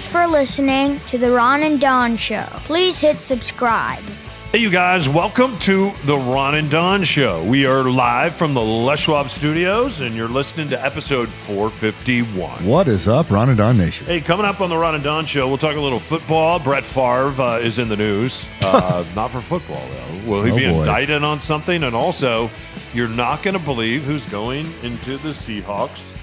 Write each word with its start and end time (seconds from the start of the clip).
Thanks 0.00 0.12
for 0.14 0.26
listening 0.26 0.98
to 1.08 1.18
the 1.18 1.30
Ron 1.30 1.62
and 1.62 1.78
Don 1.78 2.16
Show. 2.16 2.46
Please 2.64 2.98
hit 2.98 3.20
subscribe. 3.20 4.02
Hey, 4.50 4.56
you 4.60 4.70
guys, 4.70 5.10
welcome 5.10 5.58
to 5.58 5.92
the 6.06 6.16
Ron 6.16 6.54
and 6.54 6.70
Don 6.70 7.04
Show. 7.04 7.44
We 7.44 7.66
are 7.66 7.82
live 7.84 8.34
from 8.34 8.54
the 8.54 8.62
Les 8.62 8.98
Schwab 8.98 9.28
Studios, 9.28 10.00
and 10.00 10.16
you're 10.16 10.26
listening 10.26 10.70
to 10.70 10.82
episode 10.82 11.28
451. 11.28 12.64
What 12.64 12.88
is 12.88 13.08
up, 13.08 13.30
Ron 13.30 13.50
and 13.50 13.58
Don 13.58 13.76
Nation? 13.76 14.06
Hey, 14.06 14.22
coming 14.22 14.46
up 14.46 14.62
on 14.62 14.70
the 14.70 14.76
Ron 14.78 14.94
and 14.94 15.04
Don 15.04 15.26
Show, 15.26 15.46
we'll 15.48 15.58
talk 15.58 15.76
a 15.76 15.80
little 15.80 16.00
football. 16.00 16.58
Brett 16.58 16.82
Favre 16.86 17.38
uh, 17.38 17.58
is 17.58 17.78
in 17.78 17.90
the 17.90 17.96
news. 17.96 18.48
Uh, 18.62 19.04
not 19.14 19.30
for 19.32 19.42
football, 19.42 19.86
though. 19.90 20.30
Will 20.30 20.42
he 20.44 20.50
Oh, 20.52 20.56
be 20.56 20.66
boy. 20.70 20.78
indicted 20.78 21.22
on 21.24 21.40
something? 21.42 21.82
And 21.82 21.94
also, 21.94 22.48
you're 22.94 23.06
not 23.08 23.42
going 23.42 23.58
to 23.58 23.62
believe 23.62 24.04
who's 24.04 24.24
going 24.26 24.72
into 24.82 25.18
the 25.18 25.30
Seahawks 25.30 26.14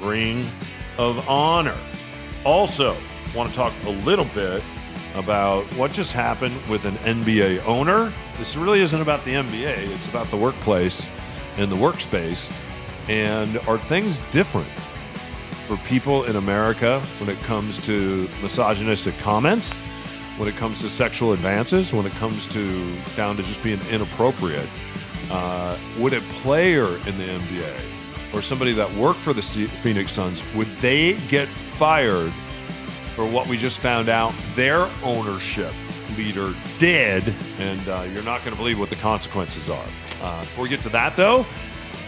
Ring 0.00 0.48
of 0.98 1.28
Honor. 1.28 1.76
Also, 2.44 2.96
want 3.34 3.48
to 3.48 3.56
talk 3.56 3.72
a 3.84 3.90
little 3.90 4.26
bit 4.26 4.62
about 5.14 5.64
what 5.74 5.92
just 5.92 6.12
happened 6.12 6.54
with 6.68 6.84
an 6.84 6.96
NBA 6.98 7.64
owner. 7.64 8.12
This 8.38 8.56
really 8.56 8.80
isn't 8.80 9.00
about 9.00 9.24
the 9.24 9.32
NBA, 9.32 9.94
it's 9.94 10.06
about 10.06 10.30
the 10.30 10.36
workplace 10.36 11.08
and 11.56 11.70
the 11.70 11.76
workspace. 11.76 12.52
And 13.08 13.58
are 13.68 13.78
things 13.78 14.20
different 14.30 14.68
for 15.66 15.76
people 15.88 16.24
in 16.24 16.36
America 16.36 17.00
when 17.18 17.30
it 17.30 17.40
comes 17.42 17.78
to 17.86 18.28
misogynistic 18.42 19.16
comments, 19.18 19.74
when 20.36 20.48
it 20.48 20.56
comes 20.56 20.80
to 20.80 20.90
sexual 20.90 21.32
advances, 21.32 21.92
when 21.92 22.06
it 22.06 22.12
comes 22.12 22.46
to 22.48 22.96
down 23.16 23.36
to 23.36 23.42
just 23.44 23.62
being 23.62 23.80
inappropriate? 23.90 24.68
Uh, 25.30 25.78
would 25.98 26.12
a 26.12 26.20
player 26.42 26.86
in 27.06 27.16
the 27.16 27.24
NBA 27.24 27.80
or 28.34 28.42
somebody 28.42 28.72
that 28.74 28.92
worked 28.94 29.20
for 29.20 29.32
the 29.32 29.42
Phoenix 29.42 30.12
Suns 30.12 30.42
would 30.54 30.66
they 30.80 31.14
get 31.28 31.48
fired 31.48 32.32
for 33.14 33.24
what 33.24 33.46
we 33.46 33.56
just 33.56 33.78
found 33.78 34.08
out 34.08 34.34
their 34.54 34.90
ownership 35.02 35.72
leader 36.16 36.52
did? 36.78 37.34
And 37.58 37.88
uh, 37.88 38.06
you're 38.12 38.24
not 38.24 38.40
going 38.40 38.52
to 38.52 38.56
believe 38.56 38.78
what 38.78 38.90
the 38.90 38.96
consequences 38.96 39.70
are. 39.70 39.86
Uh, 40.20 40.40
before 40.40 40.64
we 40.64 40.68
get 40.68 40.82
to 40.82 40.88
that, 40.90 41.16
though, 41.16 41.46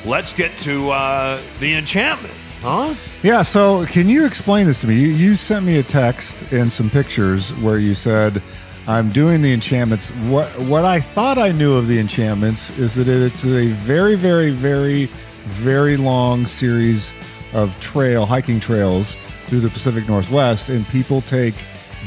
let's 0.05 0.33
get 0.33 0.57
to 0.59 0.91
uh, 0.91 1.41
the 1.61 1.75
enchantments, 1.75 2.57
huh? 2.57 2.95
Yeah, 3.23 3.43
so 3.43 3.87
can 3.87 4.09
you 4.09 4.27
explain 4.27 4.67
this 4.67 4.79
to 4.81 4.87
me? 4.87 4.95
You, 4.95 5.09
you 5.09 5.37
sent 5.37 5.65
me 5.65 5.79
a 5.79 5.83
text 5.83 6.37
and 6.51 6.73
some 6.73 6.91
pictures 6.91 7.53
where 7.55 7.79
you 7.79 7.95
said, 7.95 8.43
I'm 8.89 9.11
doing 9.11 9.43
the 9.43 9.53
enchantments. 9.53 10.11
What 10.29 10.49
what 10.61 10.85
I 10.85 11.01
thought 11.01 11.39
I 11.39 11.51
knew 11.51 11.75
of 11.75 11.89
the 11.89 11.99
enchantments 11.99 12.71
is 12.79 12.95
that 12.95 13.09
it's 13.09 13.45
a 13.45 13.73
very, 13.73 14.15
very, 14.15 14.53
very, 14.53 15.09
very 15.47 15.97
long 15.97 16.47
series 16.47 17.13
of 17.53 17.79
trail 17.81 18.27
hiking 18.27 18.61
trails 18.61 19.17
through 19.47 19.61
the 19.61 19.71
Pacific 19.71 20.09
Northwest, 20.09 20.69
and 20.69 20.87
people 20.89 21.21
take 21.23 21.55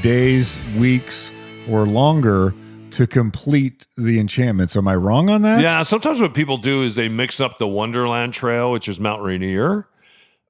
days, 0.01 0.57
weeks, 0.77 1.31
or 1.69 1.85
longer 1.85 2.53
to 2.91 3.05
complete 3.07 3.87
the 3.97 4.19
enchantments. 4.19 4.75
Am 4.75 4.87
I 4.87 4.95
wrong 4.95 5.29
on 5.29 5.41
that? 5.43 5.61
Yeah, 5.61 5.83
sometimes 5.83 6.19
what 6.21 6.33
people 6.33 6.57
do 6.57 6.83
is 6.83 6.95
they 6.95 7.09
mix 7.09 7.39
up 7.39 7.57
the 7.57 7.67
Wonderland 7.67 8.33
Trail, 8.33 8.71
which 8.71 8.87
is 8.87 8.99
Mount 8.99 9.21
Rainier, 9.21 9.87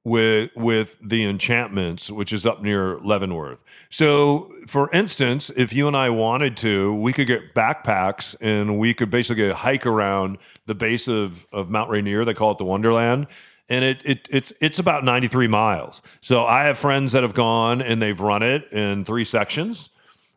with 0.04 0.50
with 0.56 0.98
the 1.02 1.24
enchantments, 1.24 2.10
which 2.10 2.32
is 2.32 2.46
up 2.46 2.62
near 2.62 2.98
Leavenworth. 3.00 3.58
So, 3.90 4.52
for 4.66 4.90
instance, 4.92 5.50
if 5.56 5.72
you 5.72 5.86
and 5.88 5.96
I 5.96 6.10
wanted 6.10 6.56
to, 6.58 6.94
we 6.94 7.12
could 7.12 7.26
get 7.26 7.54
backpacks 7.54 8.34
and 8.40 8.78
we 8.78 8.94
could 8.94 9.10
basically 9.10 9.50
hike 9.50 9.84
around 9.84 10.38
the 10.66 10.74
base 10.74 11.06
of, 11.06 11.46
of 11.52 11.68
Mount 11.68 11.90
Rainier. 11.90 12.24
They 12.24 12.34
call 12.34 12.52
it 12.52 12.58
the 12.58 12.64
Wonderland. 12.64 13.26
And 13.68 13.84
it, 13.84 13.98
it 14.04 14.28
it's 14.30 14.52
it's 14.60 14.78
about 14.78 15.04
93 15.04 15.46
miles. 15.46 16.02
So 16.20 16.44
I 16.44 16.64
have 16.64 16.78
friends 16.78 17.12
that 17.12 17.22
have 17.22 17.34
gone 17.34 17.80
and 17.82 18.02
they've 18.02 18.18
run 18.18 18.42
it 18.42 18.72
in 18.72 19.04
three 19.04 19.24
sections. 19.24 19.90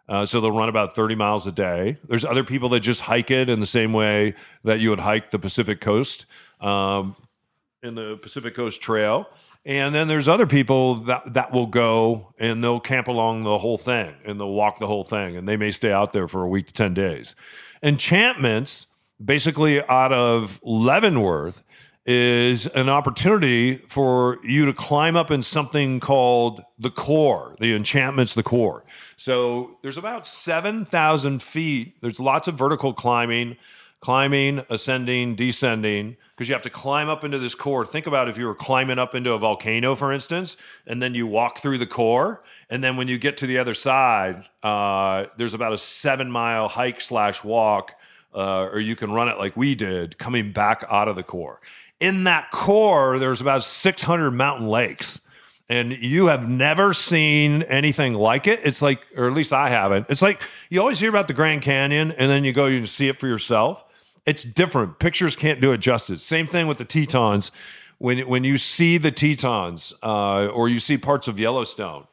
Uh, 0.09 0.25
so 0.25 0.41
they'll 0.41 0.51
run 0.51 0.69
about 0.69 0.95
30 0.95 1.15
miles 1.15 1.47
a 1.47 1.51
day. 1.51 1.97
There's 2.07 2.25
other 2.25 2.43
people 2.43 2.69
that 2.69 2.81
just 2.81 3.01
hike 3.01 3.31
it 3.31 3.49
in 3.49 3.61
the 3.61 3.65
same 3.65 3.93
way 3.93 4.35
that 4.63 4.81
you 4.81 4.89
would 4.89 4.99
hike 4.99 5.31
the 5.31 5.39
Pacific 5.39 5.79
Coast 5.79 6.25
um, 6.59 7.15
in 7.81 7.95
the 7.95 8.17
Pacific 8.17 8.53
Coast 8.53 8.81
Trail. 8.81 9.27
And 9.65 9.95
then 9.95 10.09
there's 10.09 10.27
other 10.27 10.45
people 10.45 10.95
that, 11.05 11.33
that 11.33 11.51
will 11.53 11.67
go 11.67 12.33
and 12.37 12.63
they'll 12.63 12.81
camp 12.81 13.07
along 13.07 13.43
the 13.43 13.57
whole 13.57 13.77
thing 13.77 14.13
and 14.25 14.39
they'll 14.39 14.51
walk 14.51 14.79
the 14.79 14.87
whole 14.87 15.05
thing 15.05 15.37
and 15.37 15.47
they 15.47 15.55
may 15.55 15.71
stay 15.71 15.91
out 15.91 16.11
there 16.11 16.27
for 16.27 16.43
a 16.43 16.47
week 16.47 16.67
to 16.67 16.73
10 16.73 16.93
days. 16.93 17.33
Enchantments, 17.81 18.87
basically 19.23 19.81
out 19.85 20.11
of 20.11 20.59
Leavenworth, 20.63 21.63
is 22.05 22.65
an 22.67 22.89
opportunity 22.89 23.77
for 23.87 24.37
you 24.43 24.65
to 24.65 24.73
climb 24.73 25.15
up 25.15 25.31
in 25.31 25.41
something 25.41 26.01
called 26.01 26.61
the 26.77 26.89
core, 26.89 27.55
the 27.61 27.73
enchantments, 27.73 28.33
the 28.33 28.43
core. 28.43 28.83
So 29.15 29.77
there's 29.81 29.97
about 29.97 30.27
7,000 30.27 31.41
feet. 31.41 31.95
There's 32.01 32.19
lots 32.19 32.49
of 32.49 32.55
vertical 32.55 32.93
climbing, 32.93 33.55
climbing, 34.03 34.65
ascending, 34.69 35.35
descending, 35.35 36.17
because 36.35 36.49
you 36.49 36.53
have 36.53 36.61
to 36.63 36.69
climb 36.69 37.09
up 37.09 37.23
into 37.23 37.39
this 37.39 37.55
core. 37.55 37.85
Think 37.85 38.05
about 38.05 38.29
if 38.29 38.37
you 38.37 38.45
were 38.45 38.55
climbing 38.55 38.99
up 38.99 39.15
into 39.15 39.31
a 39.31 39.37
volcano, 39.39 39.95
for 39.95 40.11
instance, 40.11 40.57
and 40.85 41.01
then 41.01 41.15
you 41.15 41.25
walk 41.25 41.59
through 41.59 41.77
the 41.77 41.87
core. 41.87 42.43
And 42.69 42.83
then 42.83 42.97
when 42.97 43.07
you 43.07 43.17
get 43.17 43.37
to 43.37 43.47
the 43.47 43.57
other 43.57 43.73
side, 43.73 44.43
uh, 44.61 45.25
there's 45.37 45.53
about 45.53 45.73
a 45.73 45.77
seven 45.77 46.29
mile 46.29 46.67
hike 46.67 47.01
slash 47.01 47.43
walk, 47.43 47.93
uh, 48.35 48.69
or 48.71 48.79
you 48.79 48.95
can 48.95 49.11
run 49.11 49.29
it 49.29 49.37
like 49.37 49.57
we 49.57 49.73
did, 49.73 50.17
coming 50.17 50.51
back 50.51 50.83
out 50.89 51.07
of 51.07 51.15
the 51.15 51.23
core 51.23 51.59
in 52.03 52.25
that 52.25 52.51
core, 52.51 53.17
there's 53.17 53.39
about 53.39 53.63
600 53.63 54.31
mountain 54.31 54.67
lakes. 54.67 55.21
And 55.69 55.93
you 55.93 56.25
have 56.27 56.47
never 56.47 56.93
seen 56.93 57.61
anything 57.63 58.13
like 58.13 58.45
it. 58.45 58.59
It's 58.65 58.81
like, 58.81 59.07
or 59.15 59.27
at 59.27 59.33
least 59.33 59.53
I 59.53 59.69
haven't. 59.69 60.07
It's 60.09 60.21
like 60.21 60.43
you 60.69 60.81
always 60.81 60.99
hear 60.99 61.09
about 61.09 61.29
the 61.29 61.33
Grand 61.33 61.61
Canyon 61.61 62.11
and 62.11 62.29
then 62.29 62.43
you 62.43 62.51
go 62.51 62.65
and 62.65 62.87
see 62.87 63.07
it 63.07 63.19
for 63.19 63.27
yourself. 63.27 63.85
It's 64.25 64.43
different. 64.43 64.99
Pictures 64.99 65.35
can't 65.35 65.59
do 65.59 65.71
it 65.73 65.79
justice. 65.79 66.23
Same 66.23 66.47
thing 66.47 66.67
with 66.67 66.77
the 66.77 66.85
Tetons. 66.85 67.51
When, 67.99 68.19
when 68.27 68.43
you 68.43 68.57
see 68.57 68.97
the 68.97 69.11
Tetons 69.11 69.93
uh, 70.03 70.47
or 70.47 70.67
you 70.69 70.79
see 70.79 70.97
parts 70.97 71.27
of 71.27 71.39
Yellowstone, 71.39 72.05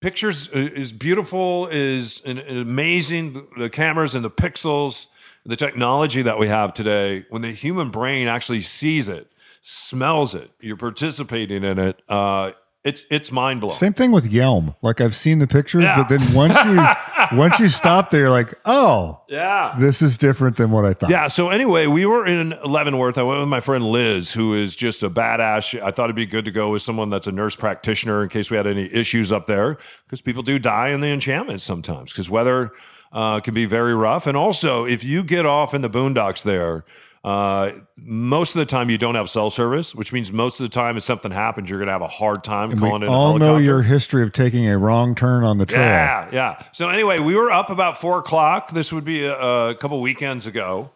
pictures 0.00 0.48
uh, 0.54 0.58
is 0.58 0.92
beautiful, 0.92 1.68
is 1.70 2.22
an, 2.24 2.38
an 2.38 2.58
amazing. 2.58 3.46
The 3.56 3.70
cameras 3.70 4.14
and 4.14 4.24
the 4.24 4.30
pixels, 4.30 5.06
the 5.44 5.56
technology 5.56 6.22
that 6.22 6.38
we 6.38 6.48
have 6.48 6.72
today, 6.74 7.24
when 7.30 7.42
the 7.42 7.52
human 7.52 7.90
brain 7.90 8.28
actually 8.28 8.62
sees 8.62 9.08
it, 9.08 9.30
smells 9.62 10.34
it, 10.34 10.50
you're 10.60 10.76
participating 10.76 11.64
in 11.64 11.78
it. 11.78 12.02
Uh, 12.08 12.52
it's 12.84 13.04
it's 13.10 13.32
mind 13.32 13.60
blowing. 13.60 13.74
Same 13.74 13.94
thing 13.94 14.12
with 14.12 14.30
Yelm. 14.30 14.76
Like 14.80 15.00
I've 15.00 15.16
seen 15.16 15.38
the 15.40 15.46
pictures, 15.48 15.82
Yeah. 15.82 15.96
but 15.96 16.08
then 16.08 16.32
once 16.34 16.54
you 16.66 16.76
once 17.32 17.58
you 17.58 17.68
stop 17.68 18.10
there, 18.10 18.22
you're 18.22 18.30
like, 18.30 18.54
oh, 18.64 19.20
Yeah. 19.28 19.74
this 19.78 20.02
is 20.02 20.18
different 20.18 20.56
than 20.56 20.70
what 20.70 20.84
I 20.84 20.92
thought. 20.92 21.10
Yeah. 21.10 21.28
So 21.28 21.50
anyway, 21.50 21.86
we 21.86 22.06
were 22.06 22.26
in 22.26 22.50
Leavenworth. 22.64 23.18
I 23.18 23.22
went 23.22 23.40
with 23.40 23.48
my 23.48 23.60
friend 23.60 23.84
Liz, 23.84 24.32
who 24.32 24.54
is 24.54 24.76
just 24.76 25.02
a 25.02 25.10
badass. 25.10 25.80
I 25.82 25.90
thought 25.90 26.04
it'd 26.04 26.16
be 26.16 26.26
good 26.26 26.44
to 26.44 26.50
go 26.50 26.70
with 26.70 26.82
someone 26.82 27.10
that's 27.10 27.26
a 27.26 27.32
nurse 27.32 27.56
practitioner 27.56 28.22
in 28.22 28.28
case 28.28 28.50
we 28.50 28.56
had 28.56 28.66
any 28.66 28.92
issues 28.92 29.32
up 29.32 29.46
there, 29.46 29.76
because 30.06 30.20
people 30.20 30.42
do 30.42 30.58
die 30.58 30.88
in 30.88 31.00
the 31.00 31.08
enchantments 31.08 31.64
sometimes, 31.64 32.12
because 32.12 32.28
weather 32.30 32.70
uh, 33.12 33.40
can 33.40 33.54
be 33.54 33.66
very 33.66 33.94
rough. 33.94 34.26
And 34.26 34.36
also, 34.36 34.84
if 34.84 35.02
you 35.04 35.22
get 35.24 35.46
off 35.46 35.74
in 35.74 35.82
the 35.82 35.90
boondocks 35.90 36.42
there. 36.42 36.84
Uh, 37.26 37.72
most 37.96 38.54
of 38.54 38.60
the 38.60 38.64
time, 38.64 38.88
you 38.88 38.96
don't 38.96 39.16
have 39.16 39.28
cell 39.28 39.50
service, 39.50 39.96
which 39.96 40.12
means 40.12 40.30
most 40.30 40.60
of 40.60 40.64
the 40.64 40.72
time, 40.72 40.96
if 40.96 41.02
something 41.02 41.32
happens, 41.32 41.68
you're 41.68 41.80
going 41.80 41.88
to 41.88 41.92
have 41.92 42.00
a 42.00 42.06
hard 42.06 42.44
time 42.44 42.70
And 42.70 42.78
calling 42.78 43.00
we 43.00 43.08
in 43.08 43.12
a 43.12 43.16
all 43.16 43.36
know 43.36 43.56
your 43.56 43.82
history 43.82 44.22
of 44.22 44.32
taking 44.32 44.68
a 44.68 44.78
wrong 44.78 45.16
turn 45.16 45.42
on 45.42 45.58
the 45.58 45.66
trail. 45.66 45.80
Yeah, 45.80 46.28
yeah. 46.32 46.62
So 46.70 46.88
anyway, 46.88 47.18
we 47.18 47.34
were 47.34 47.50
up 47.50 47.68
about 47.68 47.98
four 47.98 48.20
o'clock. 48.20 48.70
This 48.70 48.92
would 48.92 49.04
be 49.04 49.24
a, 49.24 49.36
a 49.36 49.74
couple 49.74 50.00
weekends 50.00 50.46
ago, 50.46 50.92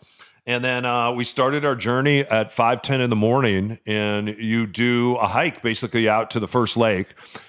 and 0.47 0.63
then 0.63 0.85
uh, 0.85 1.11
we 1.11 1.25
started 1.25 1.65
our 1.65 1.75
journey 1.75 2.21
at 2.21 2.53
five 2.53 2.81
ten 2.81 3.01
in 3.01 3.11
the 3.11 3.17
morning. 3.17 3.81
And 3.85 4.29
you 4.29 4.69
do 4.69 5.17
a 5.17 5.27
hike 5.27 5.63
basically 5.63 6.09
out 6.09 6.31
to 6.31 6.39
the 6.39 6.47
first 6.47 6.77
lake, 6.77 7.09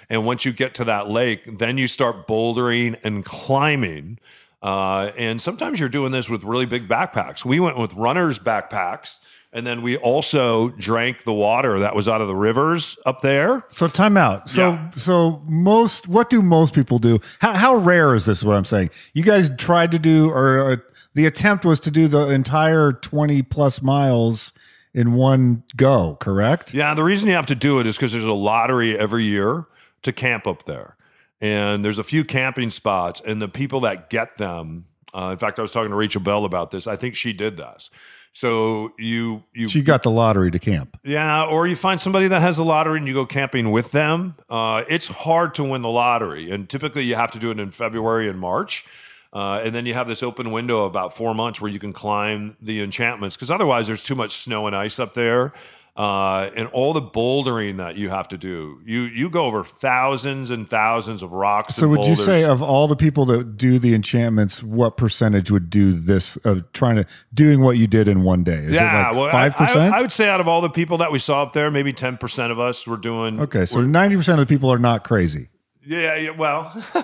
and 0.09 0.25
once 0.25 0.43
you 0.43 0.53
get 0.53 0.73
to 0.75 0.85
that 0.85 1.07
lake, 1.07 1.59
then 1.59 1.77
you 1.77 1.87
start 1.87 2.25
bouldering 2.25 2.99
and 3.03 3.23
climbing. 3.23 4.17
Uh, 4.61 5.11
and 5.17 5.41
sometimes 5.41 5.79
you're 5.79 5.89
doing 5.89 6.11
this 6.11 6.29
with 6.29 6.43
really 6.43 6.65
big 6.65 6.87
backpacks. 6.87 7.43
We 7.43 7.59
went 7.59 7.77
with 7.77 7.93
runners' 7.93 8.39
backpacks. 8.39 9.19
And 9.53 9.67
then 9.67 9.81
we 9.81 9.97
also 9.97 10.69
drank 10.69 11.25
the 11.25 11.33
water 11.33 11.79
that 11.79 11.93
was 11.93 12.07
out 12.07 12.21
of 12.21 12.29
the 12.29 12.35
rivers 12.35 12.95
up 13.05 13.19
there. 13.19 13.65
So 13.71 13.89
time 13.89 14.15
out. 14.15 14.49
So 14.49 14.71
Yeah. 14.71 14.91
so 14.91 15.41
most 15.45 16.07
what 16.07 16.29
do 16.29 16.41
most 16.41 16.73
people 16.73 16.99
do? 16.99 17.19
How 17.39 17.51
how 17.57 17.75
rare 17.75 18.15
is 18.15 18.23
this? 18.25 18.45
What 18.45 18.55
I'm 18.55 18.63
saying. 18.63 18.91
You 19.13 19.23
guys 19.23 19.49
tried 19.57 19.91
to 19.91 19.99
do, 19.99 20.29
or 20.29 20.71
uh, 20.71 20.75
the 21.15 21.25
attempt 21.25 21.65
was 21.65 21.81
to 21.81 21.91
do 21.91 22.07
the 22.07 22.29
entire 22.29 22.93
20 22.93 23.41
plus 23.41 23.81
miles 23.81 24.53
in 24.93 25.15
one 25.15 25.63
go. 25.75 26.15
Correct. 26.21 26.73
Yeah, 26.73 26.93
the 26.93 27.03
reason 27.03 27.27
you 27.27 27.35
have 27.35 27.45
to 27.47 27.55
do 27.55 27.79
it 27.79 27.87
is 27.87 27.97
because 27.97 28.13
there's 28.13 28.23
a 28.23 28.31
lottery 28.31 28.97
every 28.97 29.25
year 29.25 29.65
to 30.03 30.13
camp 30.13 30.47
up 30.47 30.65
there. 30.65 30.95
And 31.41 31.83
there's 31.83 31.97
a 31.97 32.03
few 32.03 32.23
camping 32.23 32.69
spots, 32.69 33.21
and 33.25 33.41
the 33.41 33.47
people 33.47 33.79
that 33.81 34.09
get 34.11 34.37
them, 34.37 34.85
uh, 35.13 35.29
in 35.31 35.37
fact, 35.37 35.57
I 35.57 35.63
was 35.63 35.71
talking 35.71 35.89
to 35.89 35.95
Rachel 35.95 36.21
Bell 36.21 36.45
about 36.45 36.69
this. 36.69 36.85
I 36.85 36.95
think 36.95 37.15
she 37.15 37.33
did 37.33 37.57
this. 37.57 37.89
So 38.33 38.93
you 38.97 39.43
you 39.53 39.67
She 39.67 39.81
got 39.81 40.03
the 40.03 40.11
lottery 40.11 40.51
to 40.51 40.59
camp. 40.59 40.97
Yeah, 41.03 41.43
or 41.43 41.67
you 41.67 41.75
find 41.75 41.99
somebody 41.99 42.27
that 42.29 42.41
has 42.41 42.57
the 42.57 42.63
lottery 42.63 42.97
and 42.99 43.07
you 43.07 43.13
go 43.13 43.25
camping 43.25 43.71
with 43.71 43.91
them. 43.91 44.35
Uh, 44.49 44.83
it's 44.87 45.07
hard 45.07 45.53
to 45.55 45.63
win 45.63 45.81
the 45.81 45.89
lottery, 45.89 46.49
and 46.49 46.69
typically 46.69 47.03
you 47.03 47.15
have 47.15 47.31
to 47.31 47.39
do 47.39 47.51
it 47.51 47.59
in 47.59 47.71
February 47.71 48.29
and 48.29 48.39
March. 48.39 48.85
Uh, 49.33 49.61
and 49.63 49.73
then 49.73 49.85
you 49.85 49.93
have 49.93 50.07
this 50.07 50.21
open 50.21 50.51
window 50.51 50.81
of 50.81 50.91
about 50.91 51.15
four 51.15 51.33
months 51.33 51.61
where 51.61 51.71
you 51.71 51.79
can 51.79 51.93
climb 51.93 52.57
the 52.61 52.81
enchantments 52.81 53.35
because 53.35 53.49
otherwise 53.49 53.87
there's 53.87 54.03
too 54.03 54.15
much 54.15 54.37
snow 54.37 54.67
and 54.67 54.75
ice 54.75 54.99
up 54.99 55.13
there. 55.13 55.53
Uh, 55.93 56.49
and 56.55 56.69
all 56.69 56.93
the 56.93 57.01
bouldering 57.01 57.75
that 57.77 57.97
you 57.97 58.09
have 58.09 58.25
to 58.29 58.37
do, 58.37 58.79
you 58.85 59.01
you 59.01 59.29
go 59.29 59.43
over 59.43 59.65
thousands 59.65 60.49
and 60.49 60.69
thousands 60.69 61.21
of 61.21 61.33
rocks. 61.33 61.75
So 61.75 61.89
would 61.89 62.05
you 62.05 62.15
say 62.15 62.45
of 62.45 62.61
all 62.61 62.87
the 62.87 62.95
people 62.95 63.25
that 63.25 63.57
do 63.57 63.77
the 63.77 63.93
enchantments, 63.93 64.63
what 64.63 64.95
percentage 64.95 65.51
would 65.51 65.69
do 65.69 65.91
this 65.91 66.37
of 66.37 66.71
trying 66.71 66.95
to 66.95 67.05
doing 67.33 67.61
what 67.61 67.77
you 67.77 67.87
did 67.87 68.07
in 68.07 68.23
one 68.23 68.43
day? 68.45 68.63
Is 68.63 68.75
yeah, 68.75 69.11
it 69.11 69.15
well, 69.15 69.25
like 69.25 69.33
I- 69.33 69.49
five 69.49 69.55
percent? 69.57 69.93
I, 69.93 69.97
I 69.97 70.01
would 70.01 70.13
say 70.13 70.29
out 70.29 70.39
of 70.39 70.47
all 70.47 70.61
the 70.61 70.69
people 70.69 70.97
that 70.99 71.11
we 71.11 71.19
saw 71.19 71.43
up 71.43 71.51
there, 71.51 71.69
maybe 71.69 71.91
ten 71.91 72.15
percent 72.15 72.53
of 72.53 72.59
us 72.59 72.87
were 72.87 72.97
doing. 72.97 73.41
Okay, 73.41 73.65
so 73.65 73.81
ninety 73.81 74.15
percent 74.15 74.39
of 74.39 74.47
the 74.47 74.51
people 74.51 74.71
are 74.71 74.79
not 74.79 75.03
crazy. 75.03 75.49
Yeah, 75.85 76.15
yeah 76.15 76.29
well, 76.31 76.71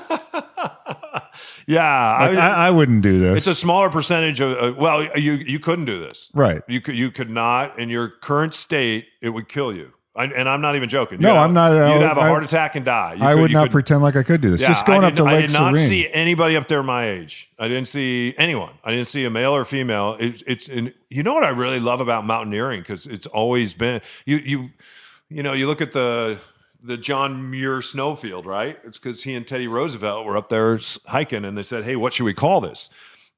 yeah. 1.67 1.83
I 1.83 2.19
Like, 2.21 2.29
would- 2.31 2.39
I, 2.39 2.67
I 2.67 2.71
wouldn't 2.71 3.01
do 3.01 3.19
this. 3.19 3.37
it's 3.37 3.47
a 3.47 3.55
smaller 3.55 3.89
percentage 3.89 4.39
of. 4.39 4.51
Uh, 4.57 4.73
well, 4.77 5.03
you 5.17 5.33
you 5.33 5.59
couldn't 5.59 5.85
do 5.85 5.99
this, 5.99 6.29
right. 6.33 6.61
You 6.67 6.81
could 6.81 6.95
you 6.95 7.11
could 7.11 7.29
not 7.29 7.77
in 7.79 7.89
your 7.89 8.07
current 8.09 8.53
state. 8.53 9.07
It 9.21 9.29
would 9.29 9.47
kill 9.49 9.73
you. 9.73 9.93
I, 10.15 10.25
and 10.25 10.49
I'm 10.49 10.61
not 10.61 10.75
even 10.75 10.89
joking. 10.89 11.19
No, 11.21 11.27
You'd 11.29 11.35
have- 11.35 11.45
I'm 11.45 11.53
not- 11.53 11.93
You'd 11.93 12.01
have 12.01 12.17
a 12.17 12.21
heart 12.21 12.43
attack 12.43 12.75
and 12.75 12.83
die. 12.83 13.13
You 13.19 13.23
I 13.23 13.33
could- 13.33 13.41
would 13.43 13.51
not 13.51 13.63
could- 13.65 13.71
pretend 13.73 14.01
like 14.01 14.15
I 14.15 14.23
could 14.23 14.41
do 14.41 14.49
this. 14.49 14.59
Yeah, 14.61 14.69
Just 14.69 14.87
going 14.87 15.03
I 15.03 15.07
up 15.09 15.13
to 15.13 15.17
didn't- 15.17 15.27
I 15.29 15.41
did 15.41 15.53
not 15.53 15.75
Serene. 15.75 15.87
see 15.89 16.09
anybody 16.11 16.55
up 16.55 16.67
there 16.67 16.81
my 16.81 17.07
age. 17.07 17.49
I 17.59 17.67
didn't 17.67 17.87
see 17.87 18.33
anyone. 18.37 18.73
I 18.83 18.89
didn't 18.91 19.09
see 19.09 19.25
a 19.25 19.29
male 19.29 19.55
or 19.55 19.63
female. 19.63 20.17
It, 20.19 20.41
it's 20.47 20.67
and 20.67 20.91
you 21.11 21.21
know 21.21 21.35
what 21.35 21.43
I 21.43 21.49
really 21.49 21.79
love 21.79 21.99
about 22.01 22.25
mountaineering 22.25 22.79
because 22.81 23.05
it's 23.05 23.27
always 23.27 23.75
been 23.75 24.01
you 24.25 24.37
you 24.37 24.69
you 25.29 25.43
know 25.43 25.53
you 25.53 25.67
look 25.67 25.81
at 25.81 25.91
the 25.91 26.39
the 26.81 26.97
John 26.97 27.49
Muir 27.49 27.81
snowfield 27.81 28.45
right. 28.45 28.77
It's 28.83 28.99
because 28.99 29.23
he 29.23 29.35
and 29.35 29.47
Teddy 29.47 29.67
Roosevelt 29.67 30.25
were 30.25 30.37
up 30.37 30.49
there 30.49 30.79
hiking 31.05 31.45
and 31.45 31.57
they 31.57 31.63
said, 31.63 31.83
hey, 31.83 31.95
what 31.95 32.13
should 32.13 32.23
we 32.23 32.33
call 32.33 32.61
this? 32.61 32.89